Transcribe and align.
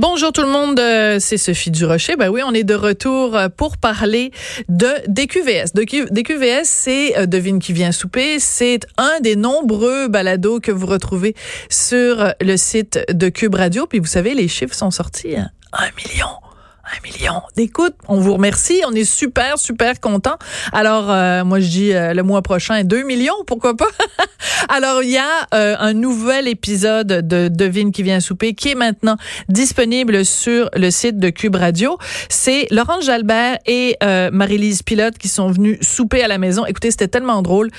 Bonjour 0.00 0.32
tout 0.32 0.40
le 0.40 0.48
monde, 0.48 0.80
euh, 0.80 1.18
c'est 1.20 1.36
Sophie 1.36 1.70
Durocher. 1.70 2.16
Ben 2.16 2.30
oui, 2.30 2.40
on 2.42 2.54
est 2.54 2.64
de 2.64 2.72
retour 2.72 3.36
euh, 3.36 3.50
pour 3.54 3.76
parler 3.76 4.30
de 4.70 4.88
DQVS. 5.08 5.74
DQVS, 5.74 6.64
c'est 6.64 7.18
euh, 7.18 7.26
Devine 7.26 7.58
qui 7.58 7.74
vient 7.74 7.92
souper. 7.92 8.38
C'est 8.38 8.86
un 8.96 9.20
des 9.20 9.36
nombreux 9.36 10.08
balados 10.08 10.58
que 10.58 10.72
vous 10.72 10.86
retrouvez 10.86 11.34
sur 11.68 12.32
le 12.40 12.56
site 12.56 12.98
de 13.12 13.28
Cube 13.28 13.54
Radio. 13.54 13.86
Puis 13.86 13.98
vous 13.98 14.06
savez, 14.06 14.32
les 14.32 14.48
chiffres 14.48 14.74
sont 14.74 14.90
sortis. 14.90 15.36
Hein? 15.36 15.50
Un 15.74 15.90
million 16.02 16.30
un 16.96 17.08
million 17.08 17.42
d'écoutes. 17.56 17.94
On 18.08 18.20
vous 18.20 18.34
remercie. 18.34 18.82
On 18.86 18.92
est 18.92 19.04
super, 19.04 19.58
super 19.58 20.00
content. 20.00 20.36
Alors, 20.72 21.10
euh, 21.10 21.44
moi, 21.44 21.60
je 21.60 21.68
dis 21.68 21.92
euh, 21.92 22.14
le 22.14 22.22
mois 22.22 22.42
prochain, 22.42 22.84
2 22.84 23.02
millions, 23.02 23.34
pourquoi 23.46 23.76
pas? 23.76 23.88
Alors, 24.68 25.02
il 25.02 25.10
y 25.10 25.18
a 25.18 25.46
euh, 25.54 25.76
un 25.78 25.92
nouvel 25.92 26.48
épisode 26.48 27.06
de 27.06 27.48
Devine 27.48 27.92
qui 27.92 28.02
vient 28.02 28.20
souper 28.20 28.54
qui 28.54 28.70
est 28.70 28.74
maintenant 28.74 29.16
disponible 29.48 30.24
sur 30.24 30.70
le 30.74 30.90
site 30.90 31.18
de 31.18 31.30
Cube 31.30 31.56
Radio. 31.56 31.98
C'est 32.28 32.66
Laurent 32.70 33.00
Jalbert 33.00 33.58
et 33.66 33.96
Marie-Lise 34.32 34.82
Pilote 34.82 35.18
qui 35.18 35.28
sont 35.28 35.50
venus 35.50 35.78
souper 35.82 36.22
à 36.22 36.28
la 36.28 36.38
maison. 36.38 36.64
Écoutez, 36.66 36.90
c'était 36.90 37.08
tellement 37.08 37.42
drôle 37.42 37.70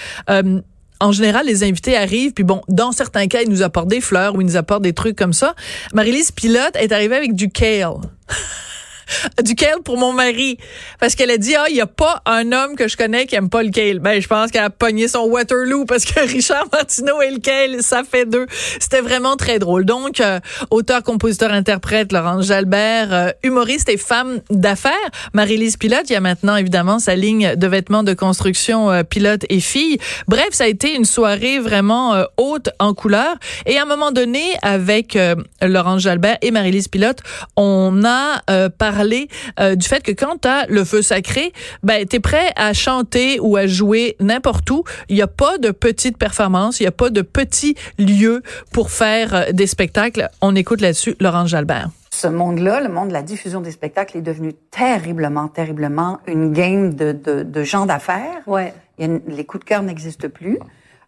en 1.01 1.11
général, 1.11 1.47
les 1.47 1.63
invités 1.63 1.97
arrivent, 1.97 2.31
puis 2.31 2.43
bon, 2.43 2.61
dans 2.67 2.91
certains 2.91 3.27
cas, 3.27 3.41
ils 3.41 3.49
nous 3.49 3.63
apportent 3.63 3.89
des 3.89 4.01
fleurs 4.01 4.35
ou 4.35 4.41
ils 4.41 4.45
nous 4.45 4.55
apportent 4.55 4.83
des 4.83 4.93
trucs 4.93 5.17
comme 5.17 5.33
ça. 5.33 5.55
Marie-Lise 5.93 6.31
Pilote 6.31 6.75
est 6.75 6.91
arrivée 6.91 7.15
avec 7.15 7.33
du 7.33 7.49
kale. 7.49 7.95
du 9.43 9.55
kale 9.55 9.81
pour 9.83 9.97
mon 9.97 10.13
mari. 10.13 10.57
Parce 10.99 11.15
qu'elle 11.15 11.31
a 11.31 11.37
dit, 11.37 11.55
ah, 11.55 11.65
il 11.69 11.75
n'y 11.75 11.81
a 11.81 11.87
pas 11.87 12.21
un 12.25 12.51
homme 12.51 12.75
que 12.75 12.87
je 12.87 12.97
connais 12.97 13.25
qui 13.25 13.35
aime 13.35 13.49
pas 13.49 13.63
le 13.63 13.69
kale. 13.69 13.99
Ben, 13.99 14.21
je 14.21 14.27
pense 14.27 14.51
qu'elle 14.51 14.63
a 14.63 14.69
pogné 14.69 15.07
son 15.07 15.25
Waterloo 15.25 15.85
parce 15.85 16.05
que 16.05 16.19
Richard 16.31 16.65
Martineau 16.71 17.21
et 17.21 17.31
le 17.31 17.39
kale, 17.39 17.81
ça 17.81 18.03
fait 18.03 18.25
deux. 18.25 18.45
C'était 18.79 19.01
vraiment 19.01 19.35
très 19.35 19.59
drôle. 19.59 19.85
Donc, 19.85 20.19
euh, 20.19 20.39
auteur, 20.69 21.03
compositeur, 21.03 21.51
interprète, 21.51 22.11
Laurence 22.11 22.45
Jalbert, 22.45 23.13
euh, 23.13 23.29
humoriste 23.43 23.89
et 23.89 23.97
femme 23.97 24.41
d'affaires, 24.49 24.91
Marie-Lise 25.33 25.77
Pilote. 25.77 26.09
Il 26.09 26.13
y 26.13 26.15
a 26.15 26.21
maintenant, 26.21 26.55
évidemment, 26.55 26.99
sa 26.99 27.15
ligne 27.15 27.55
de 27.55 27.67
vêtements 27.67 28.03
de 28.03 28.13
construction 28.13 28.91
euh, 28.91 29.03
pilote 29.03 29.45
et 29.49 29.59
fille. 29.59 29.97
Bref, 30.27 30.49
ça 30.51 30.65
a 30.65 30.67
été 30.67 30.95
une 30.95 31.05
soirée 31.05 31.59
vraiment 31.59 32.23
haute 32.37 32.69
en 32.79 32.93
couleur. 32.93 33.35
Et 33.65 33.77
à 33.77 33.83
un 33.83 33.85
moment 33.85 34.11
donné, 34.11 34.41
avec 34.61 35.17
Laurence 35.61 36.01
Jalbert 36.01 36.37
et 36.41 36.51
Marie-Lise 36.51 36.87
Pilote, 36.87 37.19
on 37.55 38.03
a 38.05 38.41
parlé 38.77 39.00
parler 39.01 39.29
euh, 39.59 39.75
du 39.75 39.87
fait 39.87 40.03
que 40.03 40.11
quand 40.11 40.41
tu 40.41 40.47
as 40.47 40.67
le 40.67 40.83
feu 40.83 41.01
sacré, 41.01 41.53
ben 41.81 42.05
tu 42.07 42.17
es 42.17 42.19
prêt 42.19 42.51
à 42.55 42.71
chanter 42.73 43.39
ou 43.39 43.57
à 43.57 43.65
jouer 43.65 44.15
n'importe 44.19 44.69
où. 44.69 44.83
Il 45.09 45.15
n'y 45.15 45.23
a 45.23 45.27
pas 45.27 45.57
de 45.57 45.71
petites 45.71 46.19
performances, 46.19 46.79
il 46.79 46.83
n'y 46.83 46.87
a 46.87 46.91
pas 46.91 47.09
de 47.09 47.23
petits 47.23 47.75
lieux 47.97 48.43
pour 48.71 48.91
faire 48.91 49.33
euh, 49.33 49.51
des 49.53 49.65
spectacles. 49.65 50.29
On 50.41 50.55
écoute 50.55 50.81
là-dessus 50.81 51.15
Laurent 51.19 51.47
Jalbert 51.47 51.89
ce 52.13 52.27
monde-là, 52.27 52.81
le 52.81 52.89
monde 52.89 53.07
de 53.07 53.13
la 53.13 53.23
diffusion 53.23 53.61
des 53.61 53.71
spectacles, 53.71 54.17
est 54.17 54.21
devenu 54.21 54.53
terriblement, 54.53 55.47
terriblement 55.47 56.19
une 56.27 56.51
game 56.51 56.93
de, 56.93 57.13
de, 57.13 57.41
de 57.41 57.63
gens 57.63 57.85
d'affaires. 57.85 58.41
Ouais. 58.47 58.73
les 58.99 59.45
coups 59.45 59.63
de 59.63 59.69
cœur 59.69 59.81
n'existent 59.81 60.27
plus. 60.27 60.59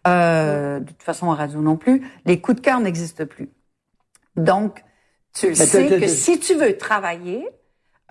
Euh, 0.08 0.80
de 0.80 0.86
toute 0.86 1.02
façon, 1.02 1.26
en 1.26 1.34
radio 1.34 1.60
non 1.60 1.76
plus. 1.76 2.02
Les 2.24 2.40
coups 2.40 2.56
de 2.56 2.62
cœur 2.62 2.80
n'existent 2.80 3.26
plus. 3.26 3.50
Donc, 4.36 4.82
tu 5.34 5.48
le 5.48 5.54
sais 5.54 5.86
que 6.00 6.06
si 6.06 6.38
tu 6.38 6.54
veux 6.54 6.76
travailler, 6.78 7.46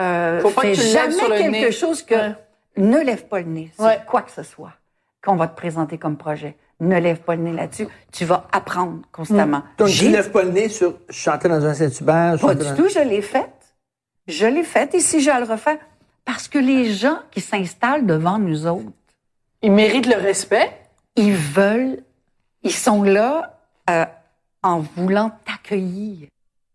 euh, 0.01 0.39
Faut 0.41 0.49
pas 0.49 0.73
jamais 0.73 1.37
quelque 1.37 1.71
chose 1.71 2.03
que 2.03 2.31
ne 2.77 2.99
lève 2.99 3.25
pas 3.25 3.39
le 3.39 3.47
nez 3.47 3.71
sur 3.75 4.05
quoi 4.05 4.21
que 4.21 4.31
ce 4.31 4.43
soit 4.43 4.73
qu'on 5.23 5.35
va 5.35 5.47
te 5.47 5.55
présenter 5.55 5.97
comme 5.97 6.17
projet. 6.17 6.57
Ne 6.79 6.99
lève 6.99 7.19
pas 7.19 7.35
le 7.35 7.43
nez 7.43 7.53
là-dessus. 7.53 7.87
Tu 8.11 8.25
vas 8.25 8.47
apprendre 8.51 8.99
constamment. 9.11 9.59
Hmm. 9.59 9.75
Donc, 9.77 9.89
tu 9.89 10.09
lèves 10.09 10.31
pas 10.31 10.43
le 10.43 10.51
nez 10.51 10.69
sur 10.69 10.95
chanter 11.09 11.47
dans 11.47 11.65
un 11.65 11.73
Saint-Hubert? 11.73 12.37
Pas 12.41 12.55
du 12.55 12.75
tout, 12.75 12.89
je 12.89 12.99
l'ai 12.99 13.21
fait. 13.21 13.49
Je 14.27 14.45
l'ai 14.45 14.63
fait 14.63 14.93
et 14.95 14.99
si 14.99 15.21
je 15.21 15.29
le 15.29 15.45
refais, 15.45 15.79
parce 16.25 16.47
que 16.47 16.57
les 16.57 16.91
gens 16.93 17.19
qui 17.31 17.41
s'installent 17.41 18.05
devant 18.05 18.37
nous 18.37 18.67
autres, 18.67 18.91
ils 19.61 19.71
méritent 19.71 20.07
le 20.07 20.21
respect. 20.21 20.71
Ils 21.15 21.35
veulent, 21.35 22.03
ils 22.63 22.73
sont 22.73 23.03
là 23.03 23.59
euh, 23.89 24.05
en 24.61 24.79
voulant 24.79 25.31
t'accueillir. 25.45 26.27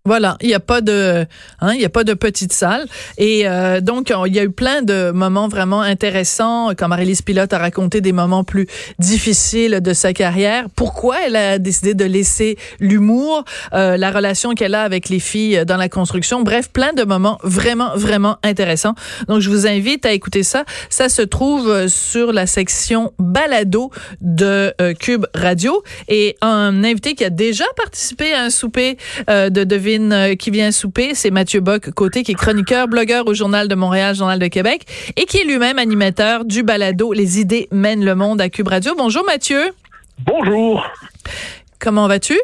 Voilà, 0.09 0.39
il 0.41 0.49
n'y 0.49 0.55
a 0.55 0.61
pas 0.61 0.81
de, 0.81 1.27
hein, 1.61 1.75
il 1.75 1.83
y 1.83 1.85
a 1.85 1.91
pas 1.91 2.03
de 2.03 2.15
petite 2.15 2.55
salle. 2.55 2.87
Et 3.19 3.47
euh, 3.47 3.83
donc, 3.83 4.11
il 4.27 4.35
y 4.35 4.39
a 4.39 4.45
eu 4.45 4.51
plein 4.51 4.81
de 4.81 5.11
moments 5.11 5.49
vraiment 5.49 5.83
intéressants. 5.83 6.71
Quand 6.71 6.89
Marie-Lise 6.89 7.21
Pilote 7.21 7.53
a 7.53 7.59
raconté 7.59 8.01
des 8.01 8.13
moments 8.13 8.43
plus 8.43 8.67
difficiles 8.99 9.81
de 9.83 9.93
sa 9.93 10.15
carrière, 10.15 10.65
pourquoi 10.75 11.17
elle 11.27 11.37
a 11.37 11.59
décidé 11.59 11.93
de 11.93 12.07
laisser 12.07 12.57
l'humour, 12.81 13.45
euh, 13.75 13.99
la 13.99 14.11
relation 14.11 14.55
qu'elle 14.55 14.75
a 14.75 14.83
avec 14.83 15.11
les 15.11 15.19
filles 15.19 15.65
dans 15.67 15.77
la 15.77 15.91
construction? 15.91 16.41
Bref, 16.41 16.71
plein 16.71 16.95
de 16.95 17.05
moments 17.05 17.39
vraiment, 17.43 17.95
vraiment 17.95 18.39
intéressants. 18.43 18.95
Donc, 19.27 19.41
je 19.41 19.51
vous 19.51 19.67
invite 19.67 20.07
à 20.07 20.13
écouter 20.13 20.43
ça. 20.43 20.65
Ça 20.89 21.11
se 21.11 21.21
trouve 21.21 21.87
sur 21.89 22.33
la 22.33 22.47
section 22.47 23.13
balado 23.19 23.91
de 24.23 24.73
euh, 24.81 24.95
Cube 24.95 25.27
Radio. 25.35 25.83
Et 26.09 26.37
un 26.41 26.83
invité 26.83 27.15
qui 27.15 27.25
a 27.25 27.31
déjà 27.31 27.67
participé 27.77 28.33
à 28.33 28.45
un 28.45 28.51
souper 28.51 28.97
de 29.29 29.65
Devine 29.65 29.98
euh, 29.99 30.35
qui 30.35 30.51
vient 30.51 30.71
souper, 30.71 31.15
c'est 31.15 31.31
Mathieu 31.31 31.61
Bock 31.61 31.91
côté 31.91 32.23
qui 32.23 32.33
est 32.33 32.35
chroniqueur, 32.35 32.89
blogueur 32.89 33.27
au 33.27 33.35
Journal 33.35 33.69
de 33.69 33.75
Montréal, 33.75 34.15
Journal 34.15 34.39
de 34.39 34.47
Québec 34.47 34.87
et 35.17 35.25
qui 35.25 35.39
est 35.39 35.45
lui-même 35.45 35.79
animateur 35.79 36.45
du 36.45 36.63
balado 36.63 37.13
Les 37.13 37.41
idées 37.41 37.69
mènent 37.71 38.05
le 38.05 38.15
monde 38.15 38.41
à 38.41 38.49
Cube 38.49 38.69
Radio. 38.69 38.95
Bonjour 38.97 39.25
Mathieu. 39.25 39.71
Bonjour. 40.25 40.85
Comment 41.79 42.09
vas-tu? 42.09 42.39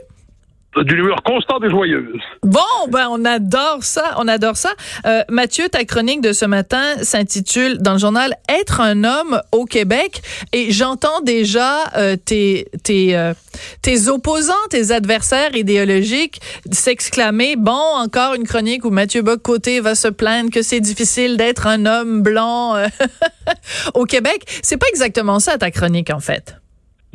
D'une 0.82 0.98
humeur 0.98 1.22
constante 1.24 1.62
et 1.64 1.70
joyeuse. 1.70 2.20
Bon, 2.42 2.60
ben 2.88 3.08
on 3.10 3.24
adore 3.24 3.82
ça, 3.82 4.14
on 4.18 4.28
adore 4.28 4.56
ça. 4.56 4.70
Euh, 5.06 5.22
Mathieu, 5.28 5.68
ta 5.68 5.84
chronique 5.84 6.20
de 6.20 6.32
ce 6.32 6.44
matin 6.44 6.82
s'intitule 7.02 7.78
dans 7.78 7.92
le 7.92 7.98
journal 7.98 8.34
Être 8.48 8.80
un 8.80 9.04
homme 9.04 9.40
au 9.52 9.64
Québec 9.64 10.22
et 10.52 10.70
j'entends 10.72 11.20
déjà 11.22 11.90
euh, 11.96 12.16
tes 12.16 12.66
tes 12.82 13.16
euh, 13.16 13.34
tes 13.82 14.08
opposants, 14.08 14.52
tes 14.70 14.90
adversaires 14.90 15.54
idéologiques 15.54 16.40
s'exclamer 16.72 17.56
bon 17.56 17.72
encore 17.72 18.34
une 18.34 18.44
chronique 18.44 18.84
où 18.84 18.90
Mathieu 18.90 19.22
Bock-Côté 19.22 19.80
va 19.80 19.94
se 19.94 20.08
plaindre 20.08 20.50
que 20.50 20.62
c'est 20.62 20.80
difficile 20.80 21.36
d'être 21.36 21.66
un 21.66 21.86
homme 21.86 22.22
blanc 22.22 22.76
euh, 22.76 22.86
au 23.94 24.04
Québec. 24.04 24.44
C'est 24.62 24.76
pas 24.76 24.86
exactement 24.88 25.40
ça 25.40 25.58
ta 25.58 25.70
chronique 25.70 26.10
en 26.10 26.20
fait. 26.20 26.56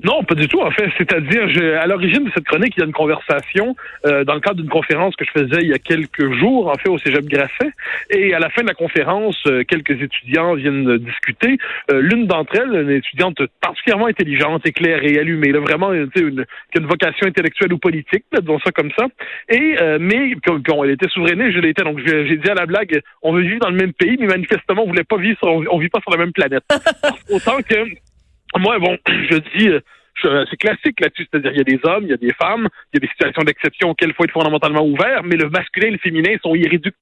Non, 0.04 0.24
pas 0.24 0.36
du 0.36 0.48
tout. 0.48 0.60
En 0.60 0.72
fait, 0.72 0.90
c'est-à-dire, 0.98 1.80
à 1.80 1.88
l'origine 1.88 2.26
de 2.26 2.32
cette 2.34 2.46
chronique, 2.46 2.74
il 2.78 2.80
y 2.80 2.84
a 2.84 2.86
une 2.86 2.94
conversation 2.94 3.76
euh, 4.06 4.24
dans 4.24 4.34
le 4.34 4.40
cadre 4.40 4.58
d'une 4.58 4.70
conférence 4.70 5.16
que 5.16 5.26
je 5.26 5.32
faisais 5.32 5.62
il 5.62 5.70
y 5.70 5.74
a 5.74 5.80
quelques 5.80 6.32
jours, 6.40 6.68
en 6.68 6.76
fait, 6.76 6.90
au 6.90 6.98
Cégep 6.98 7.26
Grasset. 7.26 7.72
Et 8.10 8.34
à 8.34 8.40
la 8.40 8.50
fin 8.50 8.62
de 8.62 8.68
la 8.68 8.74
conférence, 8.74 9.38
euh, 9.48 9.64
quelques 9.64 10.02
étudiants 10.02 10.56
viennent 10.56 10.98
discuter. 10.98 11.58
Euh, 11.92 12.02
l'une 12.02 12.28
d'entre 12.28 12.56
elles, 12.56 12.82
une 12.82 12.92
étudiante 12.92 13.42
particulièrement 13.62 14.08
intelligente, 14.08 14.66
éclairée, 14.66 15.20
allumée, 15.20 15.52
là, 15.52 15.60
vraiment, 15.60 15.92
une, 15.94 16.10
une, 16.16 16.46
qui 16.72 16.78
a 16.78 16.82
une 16.82 16.88
vocation 16.88 17.28
intellectuelle 17.28 17.74
ou 17.74 17.78
politique, 17.78 18.24
disons 18.32 18.60
ça 18.60 18.72
comme 18.72 18.92
ça. 18.98 19.08
Et 19.50 19.78
mais 20.00 20.34
quand 20.46 20.84
elle 20.84 20.92
était 20.92 21.10
souverainée, 21.10 21.52
je 21.52 21.60
l'étais. 21.60 21.84
Donc 21.84 22.00
j'ai 22.06 22.38
dit 22.38 22.50
à 22.50 22.54
la 22.54 22.66
blague, 22.66 23.02
on 23.22 23.34
veut 23.34 23.42
vivre 23.42 23.60
dans 23.60 23.70
le 23.70 23.76
même 23.76 23.94
pays, 23.94 24.18
mais 24.20 24.28
manifestement, 24.28 24.84
on 24.84 24.88
voulait 24.88 25.04
pas 25.04 25.18
vivre, 25.18 25.38
sur, 25.40 25.50
on, 25.50 25.78
vit 25.80 25.90
pas 25.90 26.00
sur 26.02 26.12
la 26.12 26.18
même 26.18 26.32
planète. 26.32 26.64
Autant 27.30 27.58
que 27.62 28.09
moi, 28.58 28.80
bon, 28.80 28.98
je 29.08 29.38
dis, 29.58 29.70
euh, 29.70 30.46
c'est 30.50 30.58
classique 30.58 31.00
là-dessus, 31.00 31.28
c'est-à-dire 31.32 31.52
il 31.52 31.58
y 31.58 31.62
a 31.62 31.64
des 31.64 31.80
hommes, 31.84 32.04
il 32.04 32.10
y 32.10 32.14
a 32.14 32.18
des 32.18 32.34
femmes, 32.34 32.68
il 32.92 32.96
y 32.96 32.98
a 32.98 33.00
des 33.00 33.08
situations 33.08 33.44
d'exception 33.44 33.90
auxquelles 33.90 34.10
il 34.10 34.16
faut 34.16 34.24
être 34.24 34.32
fondamentalement 34.32 34.86
ouvert, 34.86 35.24
mais 35.24 35.36
le 35.36 35.50
masculin 35.50 35.88
et 35.88 35.92
le 35.92 35.98
féminin 35.98 36.36
sont 36.42 36.56
irréductibles 36.56 36.96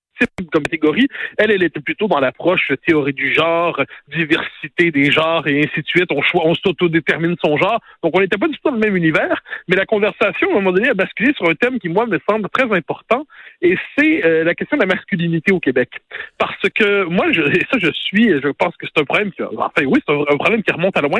comme 0.51 0.63
catégorie. 0.63 1.07
Elle, 1.37 1.51
elle 1.51 1.63
était 1.63 1.79
plutôt 1.79 2.07
dans 2.07 2.19
l'approche 2.19 2.71
théorie 2.85 3.13
du 3.13 3.33
genre, 3.33 3.81
diversité 4.07 4.91
des 4.91 5.11
genres 5.11 5.47
et 5.47 5.59
ainsi 5.59 5.81
de 5.81 5.87
suite. 5.87 6.11
On, 6.11 6.21
on 6.35 6.55
s'autodétermine 6.55 7.35
son 7.43 7.57
genre. 7.57 7.79
Donc, 8.03 8.15
on 8.15 8.21
n'était 8.21 8.37
pas 8.37 8.47
du 8.47 8.55
tout 8.55 8.69
dans 8.69 8.75
le 8.75 8.79
même 8.79 8.95
univers. 8.95 9.41
Mais 9.67 9.75
la 9.75 9.85
conversation, 9.85 10.49
à 10.49 10.51
un 10.51 10.55
moment 10.55 10.71
donné, 10.71 10.89
a 10.89 10.93
basculé 10.93 11.33
sur 11.33 11.49
un 11.49 11.55
thème 11.55 11.79
qui, 11.79 11.89
moi, 11.89 12.05
me 12.05 12.19
semble 12.29 12.49
très 12.49 12.71
important. 12.75 13.25
Et 13.61 13.77
c'est 13.97 14.25
euh, 14.25 14.43
la 14.43 14.53
question 14.55 14.77
de 14.77 14.83
la 14.83 14.87
masculinité 14.87 15.51
au 15.51 15.59
Québec. 15.59 15.89
Parce 16.37 16.69
que 16.75 17.03
moi, 17.05 17.31
je, 17.31 17.41
et 17.41 17.65
ça, 17.71 17.77
je 17.79 17.91
suis, 17.91 18.29
je 18.29 18.49
pense 18.49 18.75
que 18.77 18.85
c'est 18.85 19.01
un 19.01 19.05
problème 19.05 19.31
qui, 19.31 19.41
enfin, 19.41 19.85
oui, 19.85 19.99
c'est 20.05 20.13
un, 20.13 20.37
problème 20.37 20.63
qui 20.63 20.71
remonte 20.71 20.97
à 20.97 21.01
loin. 21.01 21.19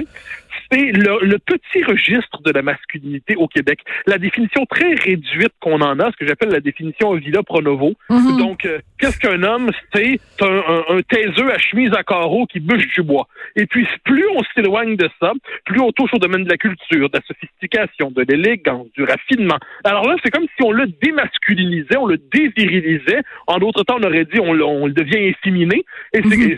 C'est 0.72 0.92
le, 0.92 1.26
le, 1.26 1.38
petit 1.40 1.84
registre 1.84 2.42
de 2.44 2.52
la 2.52 2.62
masculinité 2.62 3.36
au 3.36 3.48
Québec. 3.48 3.80
La 4.06 4.18
définition 4.18 4.66
très 4.66 4.94
réduite 4.96 5.54
qu'on 5.60 5.82
en 5.82 6.00
a, 6.00 6.12
ce 6.12 6.18
que 6.18 6.28
j'appelle 6.28 6.50
la 6.50 6.60
définition 6.60 7.14
Villa 7.16 7.44
Pronovo. 7.44 7.94
Mm-hmm. 8.10 8.38
Donc, 8.38 8.66
euh, 8.66 8.80
qu'est-ce 9.00 9.20
qu'un 9.20 9.42
homme? 9.44 9.72
C'est 9.94 10.20
un, 10.42 10.84
un, 10.90 11.02
taiseux 11.02 11.52
à 11.52 11.58
chemise 11.58 11.94
à 11.94 12.04
carreaux 12.04 12.46
qui 12.46 12.60
bûche 12.60 12.88
du 12.94 13.04
bois. 13.04 13.28
Et 13.56 13.66
puis, 13.66 13.88
plus 14.04 14.26
on 14.36 14.44
s'éloigne 14.56 14.96
de 14.96 15.10
ça, 15.20 15.34
plus 15.66 15.80
on 15.80 15.92
touche 15.92 16.14
au 16.14 16.20
domaine 16.20 16.44
de 16.44 16.50
la 16.50 16.58
culture, 16.58 17.10
de 17.10 17.18
la 17.18 17.24
sophistication, 17.26 18.12
de 18.12 18.24
l'élégance, 18.28 18.88
du 18.96 19.04
raffinement. 19.04 19.58
Alors 19.84 20.08
là, 20.08 20.16
c'est 20.24 20.32
comme 20.32 20.46
si 20.46 20.64
on 20.64 20.72
le 20.72 20.88
démasculinisait, 20.88 21.98
on 21.98 22.08
le 22.08 22.18
désirilisait. 22.18 23.22
En 23.48 23.58
d'autres 23.58 23.84
temps, 23.84 23.98
on 24.00 24.04
aurait 24.04 24.26
dit 24.26 24.40
on, 24.40 24.52
on 24.52 24.88
le 24.88 24.94
devient 24.94 25.28
efféminé. 25.28 25.84
Et 26.14 26.22
c'est 26.22 26.38
mm 26.38 26.58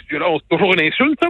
toujours 0.50 0.74
une 0.74 0.82
insulte, 0.82 1.20
ça. 1.22 1.30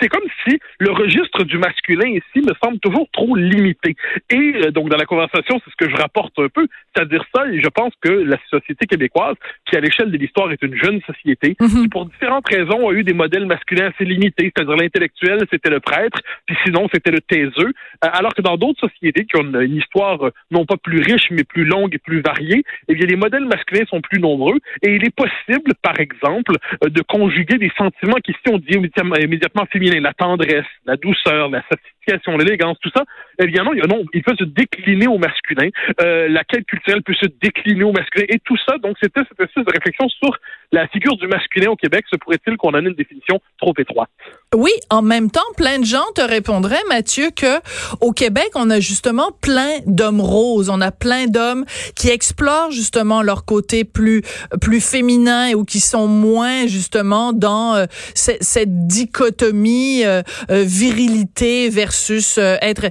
C'est 0.00 0.08
comme 0.08 0.28
si 0.46 0.58
le 0.78 0.92
registre 0.92 1.44
du 1.44 1.58
masculin 1.58 2.08
ici 2.08 2.46
me 2.46 2.52
semble 2.62 2.78
toujours 2.78 3.08
trop 3.12 3.34
limité. 3.34 3.96
Et 4.30 4.54
euh, 4.64 4.70
donc, 4.70 4.88
dans 4.88 4.96
la 4.96 5.06
conversation, 5.06 5.60
c'est 5.64 5.70
ce 5.70 5.76
que 5.76 5.90
je 5.90 5.96
rapporte 5.96 6.38
un 6.38 6.48
peu, 6.48 6.66
c'est-à-dire 6.94 7.24
ça, 7.34 7.46
et 7.48 7.60
je 7.60 7.68
pense 7.68 7.92
que 8.00 8.10
la 8.10 8.36
société 8.48 8.86
québécoise, 8.86 9.34
qui 9.68 9.76
à 9.76 9.80
l'échelle 9.80 10.10
de 10.10 10.16
l'histoire 10.16 10.52
est 10.52 10.62
une 10.62 10.76
jeune 10.76 11.00
société, 11.02 11.56
mhm. 11.60 11.82
qui 11.82 11.88
pour 11.88 12.06
différentes 12.06 12.48
raisons 12.48 12.88
a 12.88 12.92
eu 12.92 13.02
des 13.02 13.12
modèles 13.12 13.46
masculins 13.46 13.90
assez 13.92 14.04
limités, 14.04 14.52
c'est-à-dire 14.54 14.76
l'intellectuel, 14.76 15.40
c'était 15.50 15.70
le 15.70 15.80
prêtre, 15.80 16.18
puis 16.46 16.56
sinon, 16.64 16.88
c'était 16.92 17.10
le 17.10 17.20
taiseux, 17.20 17.72
euh, 18.04 18.08
alors 18.12 18.34
que 18.34 18.42
dans 18.42 18.56
d'autres 18.56 18.88
sociétés 18.88 19.24
qui 19.24 19.36
ont 19.36 19.60
une, 19.60 19.76
histoire 19.76 20.26
euh, 20.26 20.30
non 20.50 20.64
pas 20.64 20.76
plus 20.76 21.00
riche, 21.00 21.28
mais 21.30 21.44
plus 21.44 21.64
longue 21.64 21.94
et 21.94 21.98
plus 21.98 22.20
variée, 22.20 22.62
eh 22.88 22.94
bien, 22.94 23.06
les 23.06 23.16
modèles 23.16 23.46
masculins 23.46 23.86
sont 23.88 24.00
plus 24.00 24.20
nombreux, 24.20 24.58
et 24.82 24.94
il 24.94 25.04
est 25.04 25.14
possible, 25.14 25.72
par 25.82 25.98
exemple, 25.98 26.54
de 26.82 27.02
conjuguer 27.02 27.58
des 27.58 27.72
sentiments 27.76 28.18
qui, 28.22 28.32
si 28.32 28.52
on 28.52 28.58
dit 28.58 28.74
immédiatement 28.74 29.66
la 29.74 30.12
tendresse, 30.12 30.66
la 30.84 30.96
douceur, 30.96 31.48
la 31.50 31.62
sophistication, 32.02 32.36
l'élégance, 32.36 32.76
tout 32.80 32.90
ça, 32.94 33.04
évidemment, 33.38 33.72
non, 33.88 34.04
il 34.12 34.22
peut 34.22 34.34
se 34.38 34.44
décliner 34.44 35.06
au 35.06 35.18
masculin. 35.18 35.68
Euh, 36.00 36.28
la 36.28 36.44
quête 36.44 36.66
culturelle 36.66 37.02
peut 37.02 37.14
se 37.14 37.26
décliner 37.40 37.84
au 37.84 37.92
masculin. 37.92 38.26
Et 38.28 38.38
tout 38.44 38.56
ça, 38.66 38.78
donc, 38.78 38.96
c'était 39.02 39.20
cette 39.28 39.40
espèce 39.40 39.64
de 39.64 39.72
réflexion 39.72 40.08
sur 40.08 40.36
la 40.72 40.86
figure 40.88 41.16
du 41.16 41.26
masculin 41.26 41.70
au 41.70 41.76
Québec. 41.76 42.04
Se 42.10 42.16
pourrait-il 42.16 42.56
qu'on 42.56 42.70
en 42.70 42.84
ait 42.84 42.88
une 42.88 42.94
définition 42.94 43.40
trop 43.58 43.74
étroite? 43.78 44.10
Oui, 44.54 44.70
en 44.90 45.02
même 45.02 45.30
temps, 45.30 45.40
plein 45.56 45.78
de 45.78 45.84
gens 45.84 46.04
te 46.14 46.22
répondraient, 46.22 46.82
Mathieu, 46.88 47.30
que 47.34 47.60
au 48.00 48.12
Québec, 48.12 48.50
on 48.54 48.70
a 48.70 48.80
justement 48.80 49.30
plein 49.40 49.80
d'hommes 49.86 50.20
roses. 50.20 50.70
On 50.70 50.80
a 50.80 50.90
plein 50.90 51.26
d'hommes 51.26 51.64
qui 51.96 52.08
explorent 52.08 52.70
justement 52.70 53.22
leur 53.22 53.44
côté 53.44 53.84
plus 53.84 54.22
plus 54.60 54.80
féminin 54.80 55.52
ou 55.54 55.64
qui 55.64 55.80
sont 55.80 56.06
moins 56.06 56.66
justement 56.66 57.32
dans 57.32 57.74
euh, 57.74 57.86
cette 58.14 58.86
dichotomie 58.86 60.04
euh, 60.04 60.22
euh, 60.50 60.64
virilité 60.66 61.68
versus 61.68 61.91
être 62.38 62.90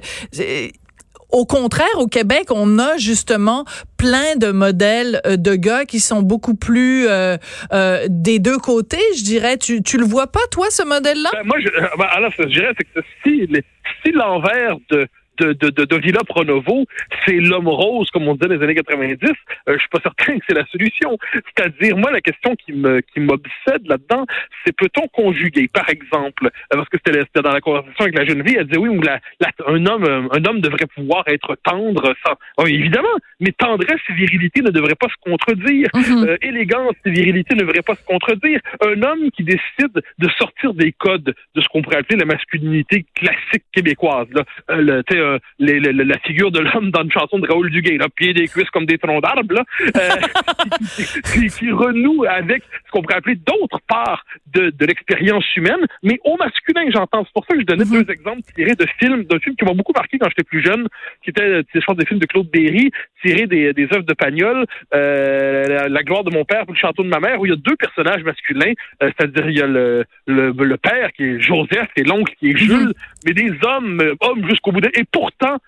au 1.32 1.46
contraire, 1.46 1.86
au 1.96 2.06
Québec, 2.06 2.48
on 2.50 2.78
a 2.78 2.98
justement 2.98 3.64
plein 3.96 4.36
de 4.36 4.52
modèles 4.52 5.20
euh, 5.26 5.36
de 5.36 5.54
gars 5.54 5.84
qui 5.86 5.98
sont 5.98 6.22
beaucoup 6.22 6.54
plus 6.54 7.08
euh, 7.08 7.36
euh, 7.72 8.06
des 8.08 8.38
deux 8.38 8.58
côtés, 8.58 9.02
je 9.16 9.24
dirais. 9.24 9.56
Tu, 9.56 9.82
tu 9.82 9.96
le 9.96 10.04
vois 10.04 10.26
pas, 10.26 10.40
toi, 10.50 10.66
ce 10.70 10.82
modèle-là? 10.86 11.30
Ben, 11.32 11.44
moi, 11.44 11.56
je, 11.60 11.68
ben, 11.98 12.06
alors, 12.12 12.32
je 12.38 12.44
dirais 12.44 12.74
que 12.74 13.00
si, 13.24 13.48
si 14.04 14.12
l'envers 14.12 14.76
de 14.90 15.08
de, 15.38 15.52
de, 15.52 15.84
de, 15.84 15.96
Villa 15.96 16.20
Pronovo, 16.26 16.86
c'est 17.24 17.36
l'homme 17.36 17.68
rose, 17.68 18.10
comme 18.10 18.28
on 18.28 18.34
disait 18.34 18.48
dans 18.48 18.54
les 18.54 18.64
années 18.64 18.74
90, 18.74 19.16
euh, 19.22 19.74
je 19.74 19.78
suis 19.78 19.88
pas 19.88 20.00
certain 20.02 20.38
que 20.38 20.44
c'est 20.48 20.54
la 20.54 20.66
solution. 20.66 21.18
C'est-à-dire, 21.32 21.96
moi, 21.96 22.10
la 22.10 22.20
question 22.20 22.54
qui 22.56 22.72
me 22.72 23.00
qui 23.00 23.20
m'obsède 23.20 23.86
là-dedans, 23.86 24.26
c'est 24.64 24.74
peut-on 24.76 25.08
conjuguer, 25.08 25.68
par 25.68 25.88
exemple, 25.88 26.46
euh, 26.46 26.76
parce 26.76 26.88
que 26.88 26.98
c'était 27.04 27.40
dans 27.40 27.52
la 27.52 27.60
conversation 27.60 28.04
avec 28.04 28.16
la 28.16 28.24
jeune 28.24 28.46
fille, 28.46 28.56
elle 28.58 28.66
disait 28.66 28.78
oui, 28.78 28.98
la, 29.02 29.20
un 29.66 29.86
homme 29.86 30.28
un 30.32 30.44
homme 30.44 30.60
devrait 30.60 30.86
pouvoir 30.94 31.24
être 31.28 31.56
tendre, 31.64 32.14
sans, 32.24 32.34
oh, 32.58 32.66
évidemment, 32.66 33.08
mais 33.40 33.52
tendresse 33.52 34.00
et 34.08 34.12
virilité 34.12 34.60
ne 34.62 34.70
devraient 34.70 34.94
pas 34.94 35.08
se 35.08 35.30
contredire. 35.30 35.88
Mm-hmm. 35.94 36.28
Euh, 36.28 36.36
élégance 36.42 36.94
et 37.04 37.10
virilité 37.10 37.54
ne 37.54 37.60
devraient 37.60 37.82
pas 37.82 37.94
se 37.94 38.04
contredire. 38.04 38.60
Un 38.84 39.02
homme 39.02 39.30
qui 39.30 39.44
décide 39.44 40.02
de 40.18 40.28
sortir 40.38 40.74
des 40.74 40.92
codes 40.92 41.34
de 41.54 41.60
ce 41.60 41.68
qu'on 41.68 41.82
pourrait 41.82 41.98
appeler 41.98 42.18
la 42.18 42.26
masculinité 42.26 43.04
classique 43.14 43.64
québécoise, 43.72 44.28
là, 44.32 44.44
le, 44.68 45.02
euh, 45.22 45.38
la 45.58 46.18
figure 46.18 46.50
de 46.50 46.60
l'homme 46.60 46.90
dans 46.90 47.02
une 47.02 47.12
chanson 47.12 47.38
de 47.38 47.46
Raoul 47.46 47.70
Duguay, 47.70 47.98
là, 47.98 48.06
pieds 48.14 48.34
des 48.34 48.48
cuisses 48.48 48.70
comme 48.70 48.86
des 48.86 48.98
troncs 48.98 49.22
d'arbres, 49.22 49.64
euh, 49.96 50.08
qui, 51.58 51.70
renoue 51.70 52.24
avec 52.24 52.62
ce 52.86 52.90
qu'on 52.90 53.02
pourrait 53.02 53.16
appeler 53.16 53.36
d'autres 53.36 53.80
parts 53.88 54.24
de, 54.54 54.72
l'expérience 54.84 55.44
humaine, 55.56 55.86
mais 56.02 56.18
au 56.24 56.36
masculin, 56.36 56.84
j'entends. 56.90 57.24
C'est 57.24 57.32
pour 57.32 57.46
ça 57.46 57.54
que 57.54 57.60
je 57.60 57.66
donnais 57.66 57.84
mhm. 57.84 58.02
deux 58.02 58.12
exemples 58.12 58.42
tirés 58.54 58.74
de 58.74 58.86
films, 58.98 59.24
d'un 59.24 59.38
film 59.38 59.56
qui 59.56 59.64
m'ont 59.64 59.74
beaucoup 59.74 59.92
marqué 59.94 60.18
quand 60.18 60.28
j'étais 60.28 60.44
plus 60.44 60.62
jeune, 60.62 60.86
qui 61.22 61.30
était, 61.30 61.62
je 61.74 61.80
pense, 61.84 61.96
des 61.96 62.06
films 62.06 62.20
de 62.20 62.26
Claude 62.26 62.50
Berry, 62.50 62.90
tirés 63.24 63.46
des, 63.46 63.72
des 63.72 63.84
œuvres 63.92 64.04
de 64.04 64.14
Pagnol, 64.14 64.66
euh, 64.94 65.88
la, 65.88 66.02
gloire 66.02 66.24
de 66.24 66.34
mon 66.34 66.44
père 66.44 66.64
ou 66.68 66.72
le 66.72 66.78
château 66.78 67.02
de 67.02 67.08
ma 67.08 67.20
mère, 67.20 67.40
où 67.40 67.46
il 67.46 67.50
y 67.50 67.52
a 67.52 67.56
deux 67.56 67.76
personnages 67.76 68.24
masculins, 68.24 68.72
c'est-à-dire 69.00 69.48
il 69.48 69.56
y 69.56 69.62
a 69.62 69.66
le, 69.66 70.04
le, 70.26 70.76
père 70.76 71.12
qui 71.12 71.24
est 71.24 71.40
Joseph 71.40 71.88
et 71.96 72.02
l'oncle 72.02 72.34
qui 72.38 72.50
est 72.50 72.54
mhm. 72.54 72.58
Jules, 72.58 72.94
mais 73.24 73.32
des 73.32 73.52
hommes, 73.64 74.02
hommes 74.20 74.48
jusqu'au 74.48 74.72
bout 74.72 74.80
de... 74.80 74.90
Pourtant, 75.12 75.58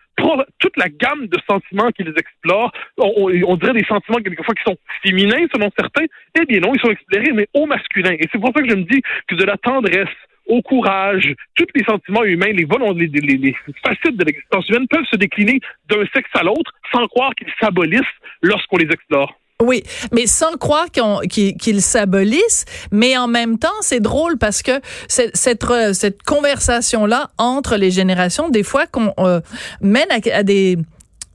toute 0.59 0.77
la 0.77 0.89
gamme 0.89 1.27
de 1.27 1.39
sentiments 1.49 1.91
qu'ils 1.91 2.13
explorent, 2.17 2.73
on, 2.97 3.57
dirait 3.57 3.75
des 3.75 3.85
sentiments 3.85 4.19
quelquefois 4.19 4.55
qui 4.55 4.63
sont 4.63 4.77
féminins 5.03 5.47
selon 5.53 5.71
certains, 5.79 6.07
eh 6.41 6.45
bien 6.47 6.61
non, 6.61 6.75
ils 6.75 6.81
sont 6.81 6.91
explorés, 6.91 7.33
mais 7.33 7.49
au 7.55 7.67
masculin. 7.67 8.13
Et 8.13 8.29
c'est 8.33 8.39
pour 8.39 8.53
ça 8.55 8.63
que 8.63 8.71
je 8.71 8.77
me 8.77 8.85
dis 8.85 9.03
que 9.29 9.35
de 9.35 9.45
la 9.45 9.57
tendresse 9.57 10.09
au 10.47 10.63
courage, 10.63 11.35
tous 11.55 11.67
les 11.75 11.85
sentiments 11.85 12.25
humains, 12.25 12.53
les, 12.53 12.67
les, 12.67 13.07
les, 13.07 13.37
les 13.37 13.57
facettes 13.83 14.17
de 14.17 14.25
l'existence 14.25 14.69
humaine 14.69 14.87
peuvent 14.89 15.07
se 15.11 15.17
décliner 15.17 15.59
d'un 15.89 16.05
sexe 16.15 16.31
à 16.35 16.43
l'autre 16.43 16.73
sans 16.93 17.07
croire 17.09 17.35
qu'ils 17.35 17.53
s'abolissent 17.61 18.03
lorsqu'on 18.43 18.77
les 18.77 18.91
explore. 18.91 19.39
Oui, 19.63 19.85
mais 20.11 20.27
sans 20.27 20.57
croire 20.57 20.87
qu'ils 20.91 21.81
s'abolissent, 21.81 22.65
mais 22.91 23.17
en 23.17 23.29
même 23.29 23.57
temps, 23.57 23.69
c'est 23.83 24.01
drôle 24.01 24.37
parce 24.37 24.63
que 24.63 24.81
cette, 25.07 25.37
cette, 25.37 26.23
conversation-là 26.25 27.31
entre 27.39 27.77
les 27.77 27.93
générations, 27.93 28.49
des 28.49 28.65
fois, 28.65 28.87
qu'on 28.87 29.15
euh, 29.21 29.41
mène 29.81 30.09
à, 30.11 30.43
des 30.43 30.77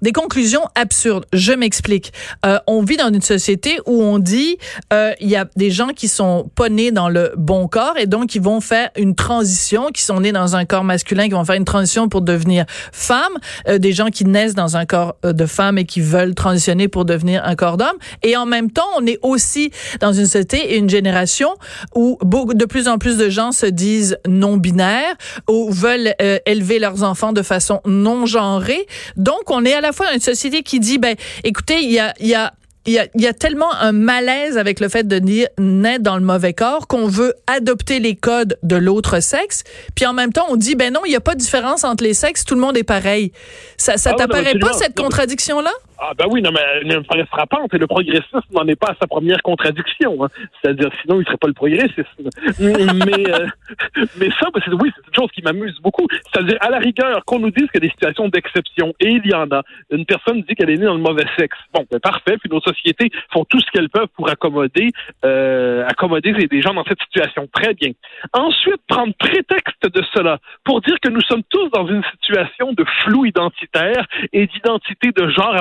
des 0.01 0.11
conclusions 0.11 0.63
absurdes. 0.75 1.25
Je 1.33 1.53
m'explique. 1.53 2.13
Euh, 2.45 2.59
on 2.67 2.83
vit 2.83 2.97
dans 2.97 3.09
une 3.09 3.21
société 3.21 3.79
où 3.85 4.01
on 4.01 4.19
dit 4.19 4.57
euh, 4.93 5.13
il 5.19 5.29
y 5.29 5.35
a 5.35 5.45
des 5.55 5.71
gens 5.71 5.89
qui 5.89 6.07
sont 6.07 6.49
pas 6.55 6.69
nés 6.69 6.91
dans 6.91 7.09
le 7.09 7.33
bon 7.37 7.67
corps 7.67 7.97
et 7.97 8.05
donc 8.05 8.35
ils 8.35 8.41
vont 8.41 8.61
faire 8.61 8.89
une 8.97 9.15
transition, 9.15 9.87
qui 9.93 10.01
sont 10.01 10.19
nés 10.21 10.31
dans 10.31 10.55
un 10.55 10.65
corps 10.65 10.83
masculin, 10.83 11.25
qui 11.25 11.33
vont 11.33 11.45
faire 11.45 11.55
une 11.55 11.65
transition 11.65 12.09
pour 12.09 12.21
devenir 12.21 12.65
femme. 12.91 13.33
Euh, 13.67 13.77
des 13.77 13.93
gens 13.93 14.07
qui 14.07 14.25
naissent 14.25 14.55
dans 14.55 14.77
un 14.77 14.85
corps 14.85 15.15
euh, 15.25 15.33
de 15.33 15.45
femme 15.45 15.77
et 15.77 15.85
qui 15.85 16.01
veulent 16.01 16.35
transitionner 16.35 16.87
pour 16.87 17.05
devenir 17.05 17.43
un 17.45 17.55
corps 17.55 17.77
d'homme. 17.77 17.97
Et 18.23 18.35
en 18.37 18.45
même 18.45 18.71
temps, 18.71 18.87
on 18.97 19.05
est 19.05 19.19
aussi 19.21 19.71
dans 19.99 20.13
une 20.13 20.25
société 20.25 20.73
et 20.73 20.77
une 20.77 20.89
génération 20.89 21.49
où 21.95 22.17
beaucoup, 22.21 22.53
de 22.53 22.65
plus 22.65 22.87
en 22.87 22.97
plus 22.97 23.17
de 23.17 23.29
gens 23.29 23.51
se 23.51 23.65
disent 23.65 24.17
non 24.27 24.57
binaires 24.57 25.15
ou 25.49 25.71
veulent 25.71 26.13
euh, 26.21 26.39
élever 26.45 26.79
leurs 26.79 27.03
enfants 27.03 27.33
de 27.33 27.41
façon 27.41 27.81
non 27.85 28.25
genrée. 28.25 28.85
Donc, 29.17 29.49
on 29.49 29.65
est 29.65 29.73
à 29.73 29.81
la 29.81 29.88
fois 29.93 30.13
une 30.13 30.19
société 30.19 30.63
qui 30.63 30.79
dit, 30.79 30.97
ben, 30.97 31.15
écoutez, 31.43 31.81
il 31.81 31.91
y 31.91 31.99
a, 31.99 32.13
il 32.19 32.27
y 32.27 32.35
a 32.35 32.53
il 32.85 32.93
y, 32.93 32.99
a, 32.99 33.07
il 33.13 33.21
y 33.21 33.27
a, 33.27 33.33
tellement 33.33 33.71
un 33.73 33.91
malaise 33.91 34.57
avec 34.57 34.79
le 34.79 34.89
fait 34.89 35.07
de 35.07 35.19
naître 35.59 36.03
dans 36.03 36.17
le 36.17 36.23
mauvais 36.23 36.53
corps 36.53 36.87
qu'on 36.87 37.07
veut 37.07 37.35
adopter 37.45 37.99
les 37.99 38.15
codes 38.15 38.57
de 38.63 38.77
l'autre 38.77 39.19
sexe. 39.19 39.63
Puis 39.95 40.05
en 40.05 40.13
même 40.13 40.31
temps, 40.31 40.45
on 40.49 40.55
dit, 40.55 40.75
ben 40.75 40.91
non, 40.91 41.01
il 41.05 41.09
n'y 41.09 41.15
a 41.15 41.21
pas 41.21 41.35
de 41.35 41.39
différence 41.39 41.83
entre 41.83 42.03
les 42.03 42.13
sexes, 42.13 42.45
tout 42.45 42.55
le 42.55 42.61
monde 42.61 42.77
est 42.77 42.83
pareil. 42.83 43.31
Ça, 43.77 43.97
ça 43.97 44.11
ah 44.13 44.17
t'apparaît 44.17 44.57
pas 44.57 44.73
cette 44.73 44.95
contradiction-là? 44.95 45.71
Ah 46.01 46.13
ben 46.17 46.25
oui, 46.29 46.41
non, 46.41 46.51
mais 46.51 46.61
elle 46.81 46.87
me 46.87 47.03
paraît 47.03 47.25
frappante 47.25 47.73
et 47.73 47.77
le 47.77 47.87
progressisme 47.87 48.39
n'en 48.51 48.65
est 48.67 48.75
pas 48.75 48.91
à 48.91 48.95
sa 49.01 49.07
première 49.07 49.41
contradiction. 49.41 50.23
Hein. 50.23 50.27
C'est-à-dire, 50.61 50.89
sinon, 51.01 51.19
il 51.19 51.25
serait 51.25 51.37
pas 51.37 51.47
le 51.47 51.53
progressisme. 51.53 52.03
mais, 52.59 53.29
euh, 53.29 53.47
mais 54.17 54.29
ça, 54.39 54.47
ben, 54.53 54.61
oui, 54.81 54.91
c'est 54.95 55.07
une 55.07 55.15
chose 55.15 55.31
qui 55.33 55.41
m'amuse 55.41 55.77
beaucoup. 55.81 56.07
C'est-à-dire, 56.31 56.57
à 56.61 56.69
la 56.69 56.79
rigueur, 56.79 57.25
qu'on 57.25 57.39
nous 57.39 57.51
dise 57.51 57.69
qu'il 57.71 57.83
y 57.83 57.85
a 57.85 57.87
des 57.87 57.89
situations 57.89 58.29
d'exception, 58.29 58.93
et 59.01 59.09
il 59.09 59.25
y 59.25 59.33
en 59.33 59.51
a. 59.51 59.61
Une 59.91 60.05
personne 60.05 60.41
dit 60.43 60.55
qu'elle 60.55 60.69
est 60.69 60.77
née 60.77 60.85
dans 60.85 60.93
le 60.93 61.01
mauvais 61.01 61.25
sexe. 61.37 61.57
Bon, 61.73 61.85
ben 61.91 61.99
parfait, 61.99 62.37
puis 62.37 62.49
nos 62.49 62.61
sociétés 62.61 63.09
font 63.33 63.43
tout 63.43 63.59
ce 63.59 63.69
qu'elles 63.71 63.89
peuvent 63.89 64.07
pour 64.15 64.29
accommoder, 64.29 64.91
euh, 65.25 65.85
accommoder 65.85 66.31
des 66.31 66.61
gens 66.61 66.73
dans 66.73 66.85
cette 66.85 67.01
situation. 67.01 67.47
Très 67.51 67.73
bien. 67.73 67.91
Ensuite, 68.33 68.81
prendre 68.87 69.13
prétexte 69.19 69.83
de 69.83 70.01
cela 70.13 70.39
pour 70.63 70.81
dire 70.81 70.95
que 71.01 71.09
nous 71.09 71.21
sommes 71.21 71.43
tous 71.49 71.69
dans 71.69 71.87
une 71.87 72.03
situation 72.11 72.73
de 72.73 72.85
flou 73.03 73.25
identitaire 73.25 74.05
et 74.31 74.47
d'identité 74.47 75.11
de 75.11 75.29
genre 75.29 75.55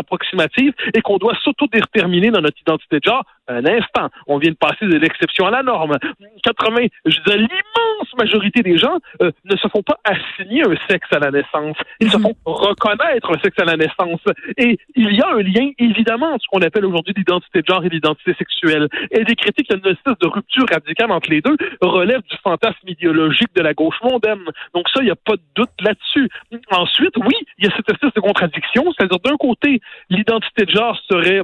et 0.95 1.01
qu'on 1.01 1.19
doit 1.19 1.37
s'auto-déterminer 1.43 2.31
dans 2.31 2.41
notre 2.41 2.61
identité 2.61 2.99
de 3.01 3.05
genre 3.05 3.25
un 3.49 3.65
instant. 3.67 4.09
On 4.27 4.39
vient 4.39 4.51
de 4.51 4.57
passer 4.57 4.87
de 4.87 4.97
l'exception 4.97 5.47
à 5.47 5.51
la 5.51 5.63
norme. 5.63 5.97
80, 6.43 6.87
je 7.05 7.33
l'immense 7.33 8.15
majorité 8.17 8.63
des 8.63 8.77
gens 8.77 8.99
euh, 9.23 9.31
ne 9.45 9.57
se 9.57 9.69
font 9.69 9.83
pas 9.83 9.99
assigner 10.05 10.63
un 10.63 10.75
sexe 10.89 11.09
à 11.13 11.19
la 11.19 11.31
naissance. 11.31 11.77
Ils 12.01 12.11
se 12.11 12.17
mhm. 12.17 12.23
font 12.25 12.37
reconnaître 12.45 13.31
un 13.31 13.39
sexe 13.43 13.59
à 13.61 13.65
la 13.65 13.77
naissance. 13.77 14.21
Et 14.57 14.79
il 14.97 15.15
y 15.15 15.23
a 15.23 15.29
un 15.29 15.43
lien, 15.43 15.71
évidemment, 15.79 16.33
entre 16.33 16.45
ce 16.45 16.49
qu'on 16.49 16.61
appelle 16.61 16.85
aujourd'hui 16.85 17.15
l'identité 17.17 17.63
de 17.63 17.67
genre 17.67 17.85
et 17.85 17.89
l'identité 17.89 18.35
sexuelle. 18.35 18.89
Et 19.11 19.25
des 19.25 19.35
critiques, 19.35 19.67
il 19.71 19.77
y 19.77 19.77
a 19.77 19.79
une 19.79 19.93
espèce 19.95 20.19
de 20.21 20.27
rupture 20.27 20.67
radicale 20.71 21.11
entre 21.11 21.31
les 21.31 21.41
deux, 21.41 21.57
relève 21.81 22.23
du 22.23 22.37
fantasme 22.43 22.87
idéologique 22.87 23.55
de 23.55 23.63
la 23.63 23.75
gauche 23.75 23.97
mondaine. 24.03 24.45
Donc 24.75 24.89
ça, 24.89 25.01
il 25.01 25.07
n'y 25.07 25.11
a 25.11 25.17
pas 25.17 25.37
de 25.37 25.43
doute 25.55 25.71
là-dessus. 25.81 26.29
Ensuite, 26.71 27.17
oui, 27.17 27.35
il 27.59 27.67
y 27.67 27.69
a 27.69 27.77
cette 27.77 27.91
espèce 27.91 28.13
de 28.15 28.21
contradiction, 28.21 28.85
c'est-à-dire 28.93 29.19
d'un 29.21 29.37
côté, 29.37 29.81
l'identité 30.11 30.65
de 30.65 30.71
genre 30.71 30.99
serait 31.11 31.43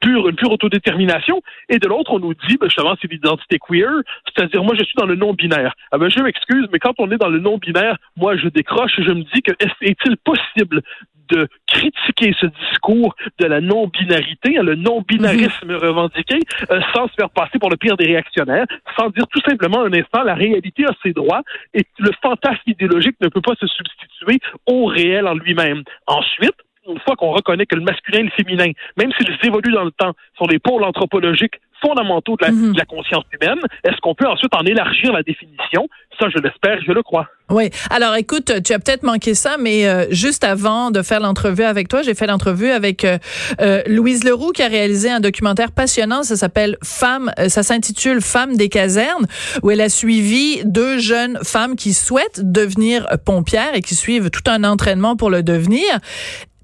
pure, 0.00 0.28
une 0.28 0.36
pure 0.36 0.52
autodétermination, 0.52 1.42
et 1.68 1.78
de 1.78 1.86
l'autre, 1.86 2.12
on 2.12 2.18
nous 2.18 2.34
dit, 2.34 2.56
ben, 2.58 2.66
justement, 2.66 2.94
c'est 3.00 3.10
l'identité 3.10 3.58
queer, 3.58 3.90
c'est-à-dire, 4.26 4.62
moi, 4.62 4.74
je 4.78 4.84
suis 4.84 4.96
dans 4.96 5.06
le 5.06 5.16
non-binaire. 5.16 5.74
Ah 5.92 5.98
ben, 5.98 6.08
je 6.08 6.20
m'excuse, 6.20 6.66
mais 6.72 6.78
quand 6.78 6.94
on 6.98 7.10
est 7.10 7.18
dans 7.18 7.28
le 7.28 7.38
non-binaire, 7.38 7.96
moi, 8.16 8.36
je 8.36 8.48
décroche 8.48 8.98
et 8.98 9.02
je 9.02 9.12
me 9.12 9.22
dis 9.22 9.42
que 9.42 9.52
est-il 9.80 10.16
possible 10.18 10.82
de 11.28 11.48
critiquer 11.66 12.34
ce 12.40 12.46
discours 12.46 13.14
de 13.38 13.46
la 13.46 13.60
non-binarité, 13.60 14.58
hein, 14.58 14.62
le 14.62 14.74
non-binarisme 14.74 15.68
mhm. 15.68 15.76
revendiqué, 15.76 16.38
euh, 16.70 16.80
sans 16.94 17.08
se 17.08 17.14
faire 17.14 17.30
passer 17.30 17.58
pour 17.58 17.70
le 17.70 17.76
pire 17.76 17.96
des 17.96 18.06
réactionnaires, 18.06 18.66
sans 18.98 19.10
dire 19.10 19.26
tout 19.28 19.40
simplement 19.40 19.82
un 19.82 19.92
instant, 19.92 20.22
la 20.22 20.34
réalité 20.34 20.84
a 20.84 20.92
ses 21.02 21.12
droits 21.12 21.42
et 21.74 21.84
le 21.98 22.10
fantasme 22.22 22.62
idéologique 22.66 23.16
ne 23.20 23.28
peut 23.28 23.40
pas 23.40 23.54
se 23.60 23.66
substituer 23.66 24.38
au 24.66 24.86
réel 24.86 25.26
en 25.26 25.34
lui-même. 25.34 25.82
Ensuite, 26.06 26.54
une 26.88 27.00
fois 27.00 27.16
qu'on 27.16 27.32
reconnaît 27.32 27.66
que 27.66 27.76
le 27.76 27.82
masculin 27.82 28.20
et 28.20 28.24
le 28.24 28.30
féminin, 28.30 28.70
même 28.96 29.10
s'ils 29.18 29.36
évoluent 29.42 29.72
dans 29.72 29.84
le 29.84 29.92
temps, 29.92 30.12
sont 30.38 30.46
des 30.46 30.58
pôles 30.58 30.84
anthropologiques 30.84 31.60
fondamentaux 31.80 32.36
mhm. 32.40 32.72
de 32.72 32.78
la, 32.78 32.84
conscience 32.84 33.24
humaine. 33.32 33.58
Est-ce 33.84 33.96
qu'on 34.00 34.14
peut 34.14 34.26
ensuite 34.26 34.54
en 34.54 34.64
élargir 34.64 35.12
la 35.12 35.22
définition? 35.22 35.88
Ça, 36.18 36.28
je 36.34 36.38
l'espère, 36.38 36.80
je 36.86 36.92
le 36.92 37.02
crois. 37.02 37.28
Oui. 37.50 37.70
Alors, 37.90 38.14
écoute, 38.16 38.62
tu 38.64 38.72
as 38.72 38.78
peut-être 38.78 39.02
manqué 39.02 39.34
ça, 39.34 39.56
mais 39.58 39.86
euh, 39.86 40.06
juste 40.10 40.44
avant 40.44 40.90
de 40.90 41.02
faire 41.02 41.20
l'entrevue 41.20 41.62
avec 41.62 41.88
toi, 41.88 42.02
j'ai 42.02 42.14
fait 42.14 42.26
l'entrevue 42.26 42.70
avec 42.70 43.04
euh, 43.04 43.18
euh, 43.60 43.82
Louise 43.86 44.24
Leroux 44.24 44.52
qui 44.52 44.62
a 44.62 44.68
réalisé 44.68 45.10
un 45.10 45.20
documentaire 45.20 45.72
passionnant. 45.72 46.22
Ça 46.22 46.36
s'appelle 46.36 46.76
Femmes, 46.82 47.30
ça 47.48 47.62
s'intitule 47.62 48.20
Femmes 48.22 48.56
des 48.56 48.68
casernes, 48.68 49.26
où 49.62 49.70
elle 49.70 49.80
a 49.80 49.88
suivi 49.88 50.62
deux 50.64 50.98
jeunes 50.98 51.38
femmes 51.44 51.76
qui 51.76 51.92
souhaitent 51.92 52.40
devenir 52.42 53.06
pompières 53.24 53.74
et 53.74 53.82
qui 53.82 53.94
suivent 53.94 54.30
tout 54.30 54.50
un 54.50 54.64
entraînement 54.64 55.16
pour 55.16 55.30
le 55.30 55.42
devenir. 55.42 56.00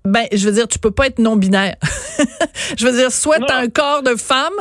Ben, 0.05 0.27
je 0.33 0.47
veux 0.47 0.53
dire, 0.53 0.67
tu 0.67 0.79
peux 0.79 0.91
pas 0.91 1.07
être 1.07 1.19
non 1.19 1.37
binaire. 1.37 1.77
je 2.77 2.87
veux 2.87 2.93
dire, 2.93 3.13
soit 3.13 3.39
as 3.51 3.57
un 3.57 3.69
corps 3.69 4.03
de 4.03 4.17
femme 4.17 4.53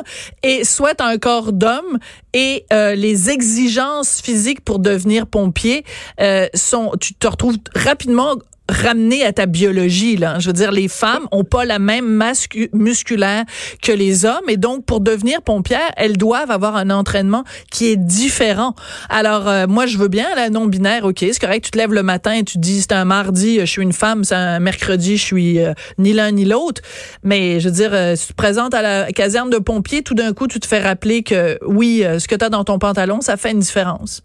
et 0.43 0.63
soit 0.63 1.01
as 1.01 1.05
un 1.05 1.17
corps 1.17 1.51
d'homme 1.51 1.97
et 2.33 2.65
euh, 2.71 2.93
les 2.95 3.29
exigences 3.29 4.21
physiques 4.21 4.61
pour 4.61 4.79
devenir 4.79 5.25
pompier 5.25 5.83
euh, 6.19 6.47
sont, 6.53 6.91
tu 6.99 7.15
te 7.15 7.27
retrouves 7.27 7.57
rapidement 7.75 8.35
ramener 8.71 9.23
à 9.23 9.33
ta 9.33 9.45
biologie 9.45 10.15
là. 10.15 10.39
Je 10.39 10.47
veux 10.47 10.53
dire 10.53 10.71
les 10.71 10.87
femmes 10.87 11.27
ont 11.31 11.43
pas 11.43 11.65
la 11.65 11.77
même 11.77 12.07
masse 12.07 12.47
musculaire 12.73 13.43
que 13.81 13.91
les 13.91 14.25
hommes 14.25 14.47
et 14.47 14.57
donc 14.57 14.85
pour 14.85 15.01
devenir 15.01 15.41
pompière, 15.41 15.91
elles 15.97 16.17
doivent 16.17 16.51
avoir 16.51 16.75
un 16.75 16.89
entraînement 16.89 17.43
qui 17.69 17.87
est 17.87 17.97
différent. 17.97 18.73
Alors 19.09 19.47
euh, 19.47 19.67
moi 19.67 19.85
je 19.85 19.97
veux 19.97 20.07
bien 20.07 20.27
la 20.35 20.49
non 20.49 20.65
binaire, 20.65 21.05
OK, 21.05 21.17
c'est 21.19 21.39
correct, 21.39 21.65
tu 21.65 21.71
te 21.71 21.77
lèves 21.77 21.93
le 21.93 22.03
matin 22.03 22.33
et 22.33 22.43
tu 22.43 22.57
dis 22.57 22.81
c'est 22.81 22.93
un 22.93 23.05
mardi, 23.05 23.59
je 23.59 23.65
suis 23.65 23.81
une 23.81 23.93
femme, 23.93 24.23
c'est 24.23 24.35
un 24.35 24.59
mercredi, 24.59 25.17
je 25.17 25.23
suis 25.23 25.59
euh, 25.59 25.73
ni 25.97 26.13
l'un 26.13 26.31
ni 26.31 26.45
l'autre, 26.45 26.81
mais 27.23 27.59
je 27.59 27.67
veux 27.67 27.75
dire 27.75 27.91
euh, 27.93 28.15
si 28.15 28.27
tu 28.27 28.33
te 28.33 28.37
présentes 28.37 28.73
à 28.73 28.81
la 28.81 29.11
caserne 29.11 29.49
de 29.49 29.57
pompiers, 29.57 30.01
tout 30.01 30.15
d'un 30.15 30.33
coup 30.33 30.47
tu 30.47 30.59
te 30.59 30.67
fais 30.67 30.79
rappeler 30.79 31.23
que 31.23 31.59
oui, 31.65 32.03
ce 32.19 32.27
que 32.27 32.35
tu 32.35 32.45
as 32.45 32.49
dans 32.49 32.63
ton 32.63 32.79
pantalon, 32.79 33.19
ça 33.21 33.35
fait 33.35 33.51
une 33.51 33.59
différence. 33.59 34.23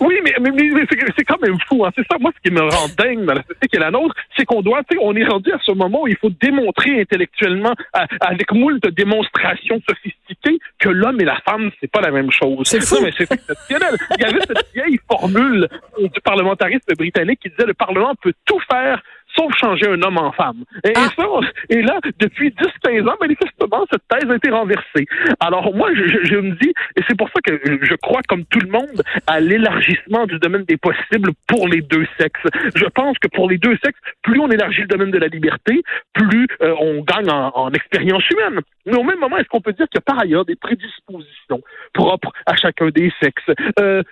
Oui, 0.00 0.14
mais, 0.24 0.34
mais, 0.40 0.50
mais 0.50 0.84
c'est 0.88 1.24
quand 1.24 1.40
même 1.42 1.58
fou. 1.68 1.84
Hein. 1.84 1.90
C'est 1.94 2.06
ça, 2.10 2.16
moi, 2.18 2.32
ce 2.34 2.48
qui 2.48 2.54
me 2.54 2.62
rend 2.62 2.88
dingue 2.96 3.24
dans 3.26 3.34
la 3.34 3.42
société 3.42 3.68
qui 3.68 3.76
est 3.76 3.80
la 3.80 3.90
nôtre, 3.90 4.14
c'est 4.36 4.46
qu'on 4.46 4.62
doit, 4.62 4.82
tu 4.88 4.96
sais, 4.96 5.02
on 5.02 5.14
est 5.14 5.24
rendu 5.24 5.52
à 5.52 5.58
ce 5.62 5.72
moment 5.72 6.02
où 6.02 6.08
il 6.08 6.16
faut 6.16 6.30
démontrer 6.30 7.00
intellectuellement, 7.00 7.74
avec 8.20 8.52
moult 8.52 8.80
démonstrations 8.88 9.80
sophistiquées, 9.88 10.58
que 10.78 10.88
l'homme 10.88 11.20
et 11.20 11.24
la 11.24 11.38
femme, 11.40 11.70
c'est 11.80 11.90
pas 11.90 12.00
la 12.00 12.10
même 12.10 12.30
chose. 12.30 12.66
C'est 12.66 12.80
fou. 12.80 12.96
mais 13.02 13.12
c'est 13.16 13.30
exceptionnel. 13.30 13.96
Il 14.18 14.22
y 14.22 14.24
avait 14.24 14.40
cette 14.40 14.72
vieille 14.74 14.98
formule 15.10 15.68
du 15.98 16.20
parlementariste 16.22 16.96
britannique 16.96 17.40
qui 17.42 17.50
disait 17.50 17.66
le 17.66 17.74
Parlement 17.74 18.14
peut 18.22 18.32
tout 18.46 18.60
faire 18.70 19.02
sauf 19.36 19.52
changer 19.56 19.88
un 19.88 20.02
homme 20.02 20.18
en 20.18 20.32
femme. 20.32 20.64
Et, 20.84 20.92
ah. 20.94 21.08
ça, 21.16 21.24
et 21.68 21.82
là, 21.82 21.98
depuis 22.18 22.50
10-15 22.84 23.08
ans, 23.08 23.16
manifestement, 23.20 23.86
cette 23.90 24.02
thèse 24.08 24.30
a 24.30 24.36
été 24.36 24.50
renversée. 24.50 25.06
Alors 25.40 25.74
moi, 25.74 25.90
je, 25.94 26.24
je, 26.24 26.36
me 26.36 26.52
dis, 26.56 26.72
et 26.96 27.02
c'est 27.08 27.16
pour 27.16 27.28
ça 27.28 27.40
que 27.44 27.60
je 27.82 27.94
crois, 27.96 28.20
comme 28.28 28.44
tout 28.46 28.60
le 28.60 28.70
monde, 28.70 29.02
à 29.26 29.40
l'élargissement 29.40 30.26
du 30.26 30.38
domaine 30.38 30.64
des 30.64 30.76
possibles 30.76 31.30
pour 31.46 31.68
les 31.68 31.80
deux 31.80 32.06
sexes. 32.18 32.46
Je 32.74 32.86
pense 32.86 33.18
que 33.18 33.28
pour 33.28 33.48
les 33.48 33.58
deux 33.58 33.76
sexes, 33.84 34.00
plus 34.22 34.40
on 34.40 34.50
élargit 34.50 34.82
le 34.82 34.88
domaine 34.88 35.10
de 35.10 35.18
la 35.18 35.28
liberté, 35.28 35.82
plus 36.12 36.46
euh, 36.62 36.74
on 36.80 37.02
gagne 37.02 37.30
en, 37.30 37.50
en 37.54 37.70
expérience 37.72 38.28
humaine. 38.30 38.60
Mais 38.86 38.96
au 38.96 39.02
même 39.02 39.18
moment, 39.18 39.36
est-ce 39.38 39.48
qu'on 39.48 39.60
peut 39.60 39.72
dire 39.72 39.86
qu'il 39.88 39.98
y 39.98 40.04
a 40.10 40.12
par 40.12 40.20
ailleurs 40.20 40.44
des 40.44 40.56
prédispositions 40.56 41.62
propres 41.92 42.32
à 42.46 42.56
chacun 42.56 42.88
des 42.88 43.12
sexes, 43.20 43.50
euh, 43.78 44.02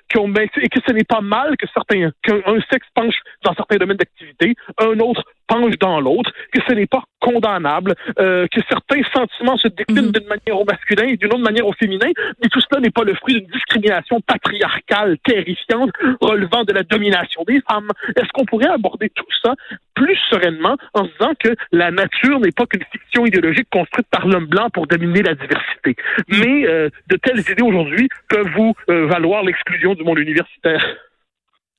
et 0.62 0.68
que 0.68 0.80
ce 0.86 0.92
n'est 0.92 1.04
pas 1.04 1.20
mal 1.20 1.56
que 1.56 1.66
certains, 1.72 2.10
qu'un 2.22 2.60
sexe 2.70 2.86
penche 2.94 3.16
dans 3.44 3.54
certains 3.54 3.76
domaines 3.76 3.96
d'activité, 3.96 4.54
un 4.78 4.98
autre 5.00 5.17
penche 5.48 5.76
dans 5.78 6.00
l'autre, 6.00 6.30
que 6.52 6.60
ce 6.68 6.72
n'est 6.72 6.86
pas 6.86 7.02
condamnable, 7.20 7.94
euh, 8.18 8.46
que 8.52 8.60
certains 8.68 9.02
sentiments 9.12 9.56
se 9.56 9.68
déclinent 9.68 10.06
mhm. 10.06 10.12
d'une 10.12 10.28
manière 10.28 10.60
au 10.60 10.64
masculin 10.64 11.08
et 11.08 11.16
d'une 11.16 11.32
autre 11.32 11.42
manière 11.42 11.66
au 11.66 11.72
féminin, 11.72 12.10
mais 12.40 12.48
tout 12.48 12.60
cela 12.60 12.80
n'est 12.80 12.90
pas 12.90 13.02
le 13.02 13.14
fruit 13.14 13.34
d'une 13.34 13.50
discrimination 13.50 14.20
patriarcale 14.20 15.18
terrifiante 15.24 15.90
relevant 16.20 16.64
de 16.64 16.72
la 16.72 16.82
domination 16.82 17.42
des 17.44 17.60
femmes. 17.68 17.88
Est-ce 18.16 18.28
qu'on 18.32 18.44
pourrait 18.44 18.68
aborder 18.68 19.10
tout 19.10 19.24
ça 19.42 19.54
plus 19.94 20.18
sereinement 20.30 20.76
en 20.94 21.04
se 21.04 21.10
disant 21.18 21.32
que 21.42 21.54
la 21.72 21.90
nature 21.90 22.38
n'est 22.40 22.52
pas 22.52 22.66
qu'une 22.66 22.84
fiction 22.92 23.26
idéologique 23.26 23.68
construite 23.70 24.06
par 24.10 24.26
l'homme 24.28 24.46
blanc 24.46 24.70
pour 24.70 24.86
dominer 24.86 25.22
la 25.22 25.34
diversité, 25.34 25.96
mais 26.28 26.66
euh, 26.66 26.88
de 27.08 27.16
telles 27.16 27.40
idées 27.40 27.62
aujourd'hui 27.62 28.08
peuvent 28.28 28.50
vous 28.54 28.74
euh, 28.90 29.06
valoir 29.06 29.42
l'exclusion 29.42 29.94
du 29.94 30.04
monde 30.04 30.18
universitaire. 30.18 30.84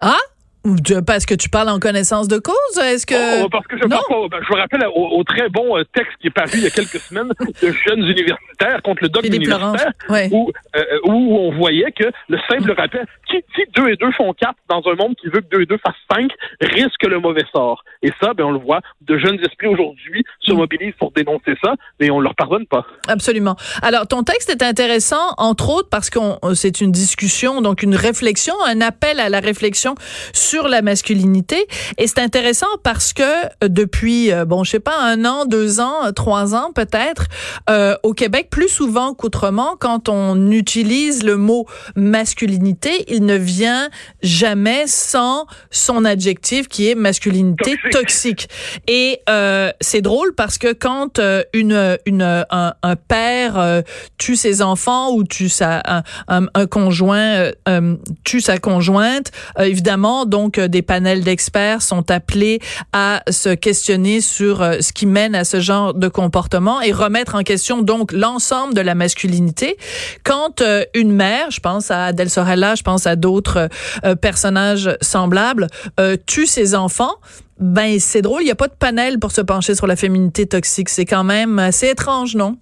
Ah? 0.02 0.18
Parce 1.08 1.26
que 1.26 1.36
tu 1.36 1.48
parles 1.48 1.70
en 1.70 1.80
connaissance 1.80 2.28
de 2.28 2.38
cause, 2.38 2.78
est-ce 2.84 3.06
que 3.06 3.44
oh, 3.44 3.48
parce 3.50 3.66
que 3.68 3.78
je, 3.78 3.88
ben, 3.88 3.98
je 4.10 4.54
me 4.54 4.60
rappelle 4.60 4.86
au, 4.94 5.24
très 5.24 5.48
bon 5.48 5.78
euh, 5.78 5.84
texte 5.94 6.12
qui 6.20 6.28
est 6.28 6.32
paru 6.32 6.50
il 6.56 6.64
y 6.64 6.68
a 6.68 6.70
quelques 6.70 7.00
semaines 7.00 7.32
de 7.40 7.72
jeunes 7.72 8.04
universitaires 8.04 8.82
contre 8.84 9.04
le 9.04 9.10
dogme 9.10 9.34
universitaire, 9.34 9.94
où, 10.32 10.52
euh, 10.76 10.84
où 11.06 11.38
on 11.38 11.56
voyait 11.56 11.92
que 11.94 12.12
le 12.28 12.38
simple 12.50 12.74
rappel, 12.74 13.06
qui 13.30 13.38
dit 13.56 13.64
deux 13.74 13.88
et 13.88 13.96
deux 13.96 14.12
font 14.12 14.34
quatre 14.34 14.58
dans 14.68 14.82
un 14.86 14.96
monde 14.96 15.16
qui 15.16 15.28
veut 15.28 15.40
que 15.40 15.48
deux 15.50 15.62
et 15.62 15.66
deux 15.66 15.78
fassent 15.78 15.96
cinq, 16.14 16.30
risque 16.60 17.04
le 17.04 17.20
mauvais 17.20 17.46
sort. 17.54 17.84
Et 18.02 18.12
ça, 18.22 18.34
ben 18.34 18.44
on 18.44 18.52
le 18.52 18.60
voit, 18.60 18.82
de 19.02 19.18
jeunes 19.18 19.40
esprits 19.40 19.68
aujourd'hui 19.68 20.26
se 20.42 20.52
mm. 20.52 20.58
mobilisent 20.58 20.96
pour 21.00 21.12
dénoncer 21.12 21.54
ça, 21.64 21.76
mais 22.02 22.12
on 22.12 22.20
leur 22.20 22.36
pardonne 22.36 22.66
pas. 22.66 22.86
Absolument. 23.08 23.56
Alors 23.82 24.08
ton 24.08 24.24
texte 24.24 24.50
est 24.50 24.64
intéressant, 24.64 25.36
entre 25.38 25.70
autres 25.70 25.90
parce 25.90 26.10
que 26.10 26.20
c'est 26.54 26.82
une 26.82 26.92
discussion, 26.92 27.62
donc 27.62 27.82
une 27.82 27.96
réflexion, 27.96 28.56
un 28.68 28.82
appel 28.82 29.22
à 29.22 29.30
la 29.30 29.40
réflexion 29.40 29.96
sur 30.34 30.49
la 30.68 30.82
masculinité. 30.82 31.68
Et 31.98 32.08
c'est 32.08 32.20
intéressant 32.20 32.68
parce 32.84 33.14
que 33.14 33.24
euh, 33.24 33.68
depuis, 33.68 34.32
euh, 34.32 34.46
bon, 34.46 34.64
je 34.64 34.72
sais 34.72 34.80
pas, 34.80 35.00
un 35.02 35.26
an, 35.26 35.46
deux 35.46 35.80
ans, 35.80 36.06
euh, 36.06 36.12
trois 36.12 36.56
ans 36.56 36.72
peut-être, 36.74 37.26
euh, 37.70 37.96
au 38.04 38.14
Québec, 38.14 38.48
plus 38.50 38.70
souvent 38.70 39.14
qu'autrement, 39.14 39.76
quand 39.80 40.10
on 40.10 40.52
utilise 40.52 41.24
le 41.24 41.38
mot 41.38 41.66
masculinité, 41.96 43.06
il 43.08 43.26
ne 43.26 43.36
vient 43.36 43.90
jamais 44.22 44.86
sans 44.88 45.46
son 45.72 46.06
adjectif 46.06 46.68
qui 46.68 46.90
est 46.90 46.96
masculinité 46.96 47.78
toxique. 47.92 48.50
Et 48.88 49.22
euh, 49.30 49.72
c'est 49.82 50.02
drôle 50.02 50.34
parce 50.34 50.58
que 50.58 50.74
quand 50.74 51.20
une, 51.54 51.98
une, 52.06 52.46
un, 52.50 52.74
un 52.82 52.96
père 52.96 53.84
tue 54.18 54.36
ses 54.36 54.62
enfants 54.62 55.12
ou 55.12 55.24
tue 55.24 55.50
sa, 55.50 55.82
un, 56.28 56.46
un 56.54 56.66
conjoint 56.68 57.52
tue 58.24 58.42
sa 58.42 58.58
conjointe, 58.58 59.32
évidemment, 59.60 60.26
donc 60.26 60.39
donc 60.40 60.58
des 60.58 60.82
panels 60.82 61.22
d'experts 61.22 61.82
sont 61.82 62.10
appelés 62.12 62.60
à 62.94 63.24
se 63.30 63.54
questionner 63.54 64.22
sur 64.22 64.62
euh, 64.62 64.80
ce 64.80 64.94
qui 64.94 65.06
mène 65.06 65.36
à 65.36 65.44
ce 65.44 65.60
genre 65.60 65.94
de 65.94 66.08
comportement 66.08 66.82
et 66.82 66.94
remettre 66.94 67.36
en 67.36 67.44
question 67.44 67.82
donc 67.82 68.14
l'ensemble 68.14 68.74
de 68.74 68.80
la 68.80 68.96
masculinité. 68.96 69.76
Quand 70.24 70.62
euh, 70.62 70.84
une 70.96 71.12
mère, 71.12 71.52
je 71.52 71.60
pense 71.60 71.92
à 71.92 72.06
Adèle 72.06 72.30
Sorella, 72.30 72.76
je 72.76 72.84
pense 72.84 73.06
à 73.06 73.18
d'autres 73.18 73.68
euh, 74.06 74.16
personnages 74.16 74.90
semblables, 75.02 75.68
tue 76.26 76.46
ses 76.46 76.74
enfants, 76.74 77.16
ben 77.60 78.00
c'est 78.00 78.22
drôle, 78.22 78.42
il 78.42 78.46
n'y 78.46 78.52
a 78.52 78.56
pas 78.56 78.70
de 78.70 78.80
panel 78.80 79.20
pour 79.20 79.32
se 79.32 79.42
pencher 79.42 79.76
sur 79.76 79.88
la 79.88 79.98
féminité 79.98 80.46
toxique. 80.46 80.88
C'est 80.88 81.06
quand 81.06 81.26
même 81.26 81.60
assez 81.60 81.90
étrange, 81.90 82.36
non? 82.36 82.58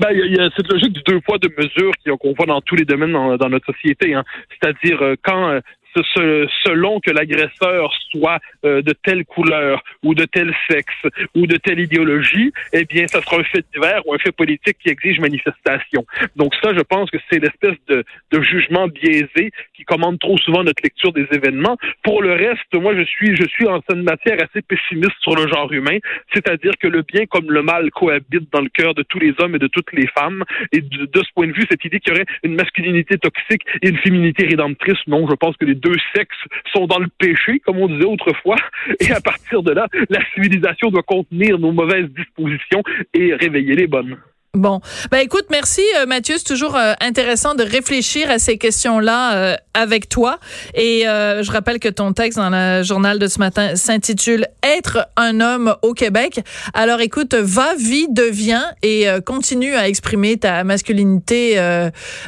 Ben, 0.00 0.08
il 0.12 0.34
y, 0.34 0.40
a 0.40 0.48
cette 0.56 0.70
logique 0.72 0.92
du 0.92 1.02
deux 1.02 1.20
poids, 1.20 1.38
deux 1.38 1.52
mesures 1.56 1.92
qu'on 2.18 2.32
voit 2.32 2.46
dans 2.46 2.60
tous 2.60 2.76
les 2.76 2.84
domaines 2.84 3.12
dans, 3.12 3.48
notre 3.48 3.66
société. 3.72 4.14
Hein. 4.14 4.24
C'est-à-dire 4.50 4.98
quand 5.22 5.60
selon 5.94 7.00
que 7.00 7.10
l'agresseur 7.10 7.92
soit 8.10 8.38
euh, 8.64 8.82
de 8.82 8.92
telle 8.92 9.24
couleur 9.24 9.82
ou 10.02 10.14
de 10.14 10.24
tel 10.24 10.54
sexe 10.70 10.94
ou 11.34 11.46
de 11.46 11.56
telle 11.56 11.80
idéologie, 11.80 12.52
eh 12.72 12.84
bien, 12.84 13.06
ça 13.06 13.20
sera 13.22 13.38
un 13.38 13.44
fait 13.44 13.64
divers 13.74 14.06
ou 14.06 14.14
un 14.14 14.18
fait 14.18 14.32
politique 14.32 14.76
qui 14.82 14.88
exige 14.88 15.20
manifestation. 15.20 16.04
Donc 16.36 16.54
ça, 16.62 16.72
je 16.74 16.82
pense 16.82 17.10
que 17.10 17.18
c'est 17.30 17.38
l'espèce 17.38 17.76
de, 17.88 18.04
de, 18.30 18.42
jugement 18.42 18.88
biaisé 18.88 19.50
qui 19.74 19.84
commande 19.84 20.18
trop 20.18 20.36
souvent 20.38 20.64
notre 20.64 20.82
lecture 20.82 21.12
des 21.12 21.26
événements. 21.32 21.76
Pour 22.02 22.22
le 22.22 22.32
reste, 22.32 22.74
moi, 22.74 22.94
je 22.96 23.04
suis, 23.04 23.36
je 23.36 23.46
suis 23.46 23.66
en 23.66 23.80
cette 23.88 24.02
matière 24.02 24.36
assez 24.42 24.62
pessimiste 24.62 25.16
sur 25.20 25.34
le 25.34 25.48
genre 25.48 25.72
humain, 25.72 25.98
c'est-à-dire 26.32 26.72
que 26.80 26.88
le 26.88 27.02
bien 27.02 27.26
comme 27.26 27.50
le 27.50 27.62
mal 27.62 27.90
cohabitent 27.90 28.52
dans 28.52 28.60
le 28.60 28.68
cœur 28.68 28.94
de 28.94 29.02
tous 29.02 29.18
les 29.18 29.34
hommes 29.38 29.54
et 29.54 29.58
de 29.58 29.66
toutes 29.66 29.92
les 29.92 30.06
femmes. 30.08 30.44
Et 30.72 30.80
de, 30.80 31.08
ce 31.14 31.32
point 31.34 31.46
de 31.46 31.52
vue, 31.52 31.64
cette 31.70 31.84
idée 31.84 32.00
qu'il 32.00 32.12
y 32.12 32.16
aurait 32.16 32.26
une 32.42 32.54
masculinité 32.54 33.18
toxique 33.18 33.62
et 33.82 33.88
une 33.88 33.98
féminité 33.98 34.46
rédemptrice, 34.46 34.98
non, 35.06 35.28
je 35.28 35.34
pense 35.34 35.56
que 35.56 35.64
les 35.64 35.74
deux 35.82 35.96
sexes 36.14 36.36
sont 36.72 36.86
dans 36.86 36.98
le 36.98 37.08
péché, 37.18 37.60
comme 37.60 37.78
on 37.78 37.88
disait 37.88 38.04
autrefois, 38.04 38.56
et 39.00 39.12
à 39.12 39.20
partir 39.20 39.62
de 39.62 39.72
là, 39.72 39.86
la 40.08 40.20
civilisation 40.34 40.90
doit 40.90 41.02
contenir 41.02 41.58
nos 41.58 41.72
mauvaises 41.72 42.08
dispositions 42.10 42.82
et 43.14 43.34
réveiller 43.34 43.74
les 43.74 43.86
bonnes. 43.86 44.16
Bon, 44.54 44.80
ben 45.10 45.20
écoute, 45.20 45.46
merci 45.50 45.80
euh, 45.96 46.04
Mathieu, 46.04 46.34
c'est 46.36 46.44
toujours 46.44 46.76
euh, 46.76 46.92
intéressant 47.00 47.54
de 47.54 47.62
réfléchir 47.62 48.30
à 48.30 48.38
ces 48.38 48.58
questions-là 48.58 49.34
euh, 49.34 49.56
avec 49.72 50.10
toi. 50.10 50.40
Et 50.74 51.04
je 51.04 51.50
rappelle 51.50 51.78
que 51.78 51.88
ton 51.88 52.12
texte 52.12 52.36
dans 52.36 52.50
le 52.50 52.82
journal 52.82 53.18
de 53.18 53.28
ce 53.28 53.38
matin 53.38 53.76
s'intitule 53.76 54.46
Être 54.62 55.08
un 55.16 55.40
homme 55.40 55.74
au 55.80 55.94
Québec. 55.94 56.40
Alors 56.74 57.00
écoute, 57.00 57.32
va, 57.32 57.74
vis, 57.76 58.08
deviens 58.10 58.62
et 58.82 59.06
continue 59.24 59.74
à 59.74 59.88
exprimer 59.88 60.36
ta 60.36 60.64
masculinité 60.64 61.58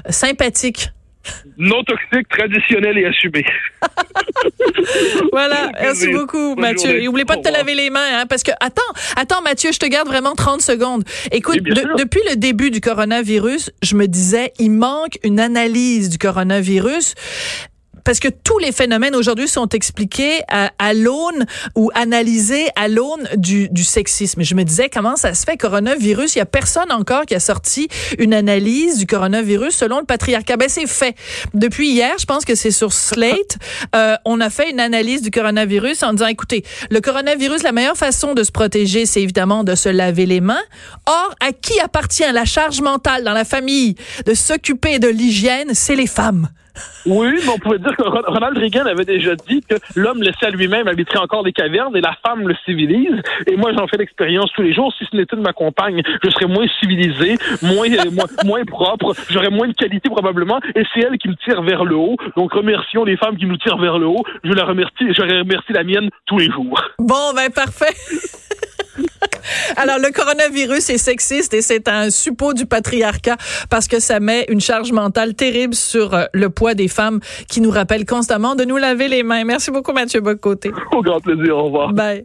sympathique 0.08 0.88
non 1.57 1.83
toxique, 1.85 2.28
traditionnel 2.28 2.99
et 2.99 3.07
assumé. 3.07 3.45
voilà, 5.33 5.71
merci 5.81 6.09
beaucoup, 6.09 6.54
Mathieu. 6.57 7.00
Et 7.00 7.04
n'oublie 7.04 7.25
pas 7.25 7.37
de 7.37 7.43
te 7.43 7.52
laver 7.52 7.75
les 7.75 7.90
mains, 7.90 8.21
hein, 8.21 8.26
parce 8.26 8.43
que 8.43 8.52
attends, 8.61 8.83
attends, 9.16 9.43
Mathieu, 9.43 9.73
je 9.73 9.78
te 9.78 9.87
garde 9.87 10.09
vraiment 10.09 10.35
30 10.35 10.61
secondes. 10.61 11.04
Écoute, 11.33 11.62
depuis 11.62 12.21
le 12.31 12.37
début 12.37 12.71
du 12.71 12.81
coronavirus, 12.81 13.71
je 13.83 13.97
me 13.97 14.07
disais, 14.07 14.52
il 14.59 14.71
manque 14.71 15.19
une 15.23 15.40
analyse 15.40 16.09
du 16.09 16.19
coronavirus 16.19 17.14
parce 18.04 18.20
que 18.20 18.28
tous 18.28 18.58
les 18.58 18.73
phénomènes 18.73 19.14
aujourd'hui 19.14 19.49
sont 19.49 19.68
expliqués 19.68 20.42
à, 20.49 20.70
à 20.78 20.94
l'aune 20.94 21.46
ou 21.75 21.90
analysés 21.94 22.68
à 22.76 22.88
l'aune 22.88 23.28
du, 23.37 23.68
du 23.70 23.84
sexisme. 23.84 24.42
Je 24.42 24.54
me 24.54 24.62
disais, 24.62 24.88
comment 24.88 25.16
ça 25.16 25.34
se 25.34 25.44
fait, 25.44 25.56
coronavirus? 25.56 26.37
Il 26.37 26.38
y 26.38 26.42
a 26.42 26.46
personne 26.46 26.92
encore 26.92 27.26
qui 27.26 27.34
a 27.34 27.40
sorti 27.40 27.88
une 28.18 28.34
analyse 28.34 28.99
du 28.99 29.06
coronavirus 29.06 29.75
selon 29.75 29.99
le 30.00 30.04
patriarcat. 30.04 30.56
Ben, 30.56 30.68
c'est 30.68 30.87
fait. 30.87 31.16
Depuis 31.54 31.88
hier, 31.88 32.14
je 32.18 32.26
pense 32.26 32.44
que 32.44 32.54
c'est 32.54 32.70
sur 32.70 32.92
Slate, 32.92 33.58
euh, 33.96 34.16
on 34.25 34.40
a 34.40 34.50
fait 34.50 34.70
une 34.70 34.80
analyse 34.80 35.23
du 35.23 35.30
coronavirus 35.30 36.02
en 36.02 36.12
disant, 36.12 36.26
écoutez, 36.26 36.64
le 36.90 37.00
coronavirus, 37.00 37.62
la 37.62 37.73
meilleure 37.73 37.96
façon 37.96 38.34
de 38.34 38.42
se 38.42 38.52
protéger, 38.52 39.06
c'est 39.06 39.23
évidemment 39.23 39.64
de 39.64 39.75
se 39.75 39.88
laver 39.88 40.26
les 40.26 40.40
mains. 40.40 40.62
Or, 41.06 41.34
à 41.40 41.52
qui 41.52 41.78
appartient 41.80 42.30
la 42.32 42.44
charge 42.44 42.80
mentale 42.80 43.25
dans 43.25 43.32
la 43.32 43.44
famille 43.44 43.94
de 44.26 44.34
s'occuper 44.34 44.99
de 44.99 45.08
l'hygiène? 45.08 45.70
C'est 45.73 45.96
les 45.96 46.06
femmes. 46.06 46.49
Oui, 47.07 47.35
mais 47.45 47.50
on 47.54 47.59
pouvait 47.59 47.78
dire 47.78 47.95
que 47.97 48.02
Ronald 48.02 48.57
Reagan 48.57 48.87
avait 48.87 49.04
déjà 49.04 49.35
dit 49.37 49.61
que 49.61 49.76
l'homme 49.95 50.23
laissé 50.23 50.47
à 50.47 50.50
lui-même 50.50 50.88
habiterait 50.88 51.19
encore 51.19 51.45
des 51.45 51.52
cavernes 51.52 51.97
et 51.97 52.00
la 52.00 52.16
femme 52.26 52.49
le 52.49 52.54
civilise. 52.64 53.21
Et 53.47 53.57
moi, 53.57 53.73
j'en 53.76 53.87
fais 53.87 53.99
l'expérience 53.99 54.50
tous 54.54 54.62
les 54.62 54.73
jours. 54.73 54.93
Si 54.99 55.04
ce 55.04 55.16
n'était 55.16 55.37
de 55.37 55.43
ma 55.43 55.52
compagne, 55.52 56.02
je 56.23 56.31
serais 56.31 56.47
moins 56.47 56.66
civilisé, 56.81 57.37
moins, 57.62 57.88
moins, 58.11 58.26
moins 58.45 58.64
propre, 58.64 59.14
j'aurais 59.31 59.50
moins 59.50 59.69
de 59.69 59.75
qualité 59.75 60.09
probablement. 60.09 60.61
Et 60.75 60.83
c'est 60.93 61.00
elle 61.00 61.19
qui 61.19 61.28
me 61.28 61.37
tire 61.37 61.62
vers 61.62 61.85
le 61.85 61.97
haut. 61.97 62.16
Donc, 62.37 62.52
remercions 62.52 63.04
les 63.04 63.16
femmes 63.16 63.37
qui 63.37 63.47
nous 63.47 63.57
tirent 63.59 63.78
vers 63.78 63.99
le 63.99 64.07
haut. 64.07 64.25
Je 64.43 64.52
la 64.52 64.64
remercie, 64.64 65.12
je 65.12 65.23
remercie 65.23 65.73
la 65.73 65.85
mienne 65.85 66.11
tous 66.26 66.38
les 66.38 66.50
jours. 66.50 66.81
Bon, 66.99 67.33
ben 67.35 67.50
parfait. 67.50 67.95
Alors, 69.76 69.98
le 69.98 70.10
coronavirus 70.10 70.90
est 70.90 70.98
sexiste 70.98 71.54
et 71.54 71.62
c'est 71.62 71.88
un 71.88 72.10
suppôt 72.10 72.54
du 72.54 72.66
patriarcat 72.66 73.36
parce 73.70 73.88
que 73.88 74.00
ça 74.00 74.20
met 74.20 74.46
une 74.48 74.60
charge 74.60 74.92
mentale 74.92 75.34
terrible 75.34 75.74
sur 75.74 76.14
euh, 76.14 76.24
le 76.32 76.50
poids 76.50 76.74
des 76.74 76.88
femmes 76.88 77.20
qui 77.48 77.60
nous 77.60 77.70
rappellent 77.70 78.06
constamment 78.06 78.54
de 78.54 78.64
nous 78.64 78.76
laver 78.76 79.08
les 79.08 79.22
mains. 79.22 79.44
Merci 79.44 79.70
beaucoup, 79.70 79.92
Mathieu 79.92 80.20
Bocoté. 80.20 80.72
Au 80.92 81.02
grand 81.02 81.20
plaisir. 81.20 81.56
Au 81.56 81.64
revoir. 81.64 81.92
Bye. 81.92 82.22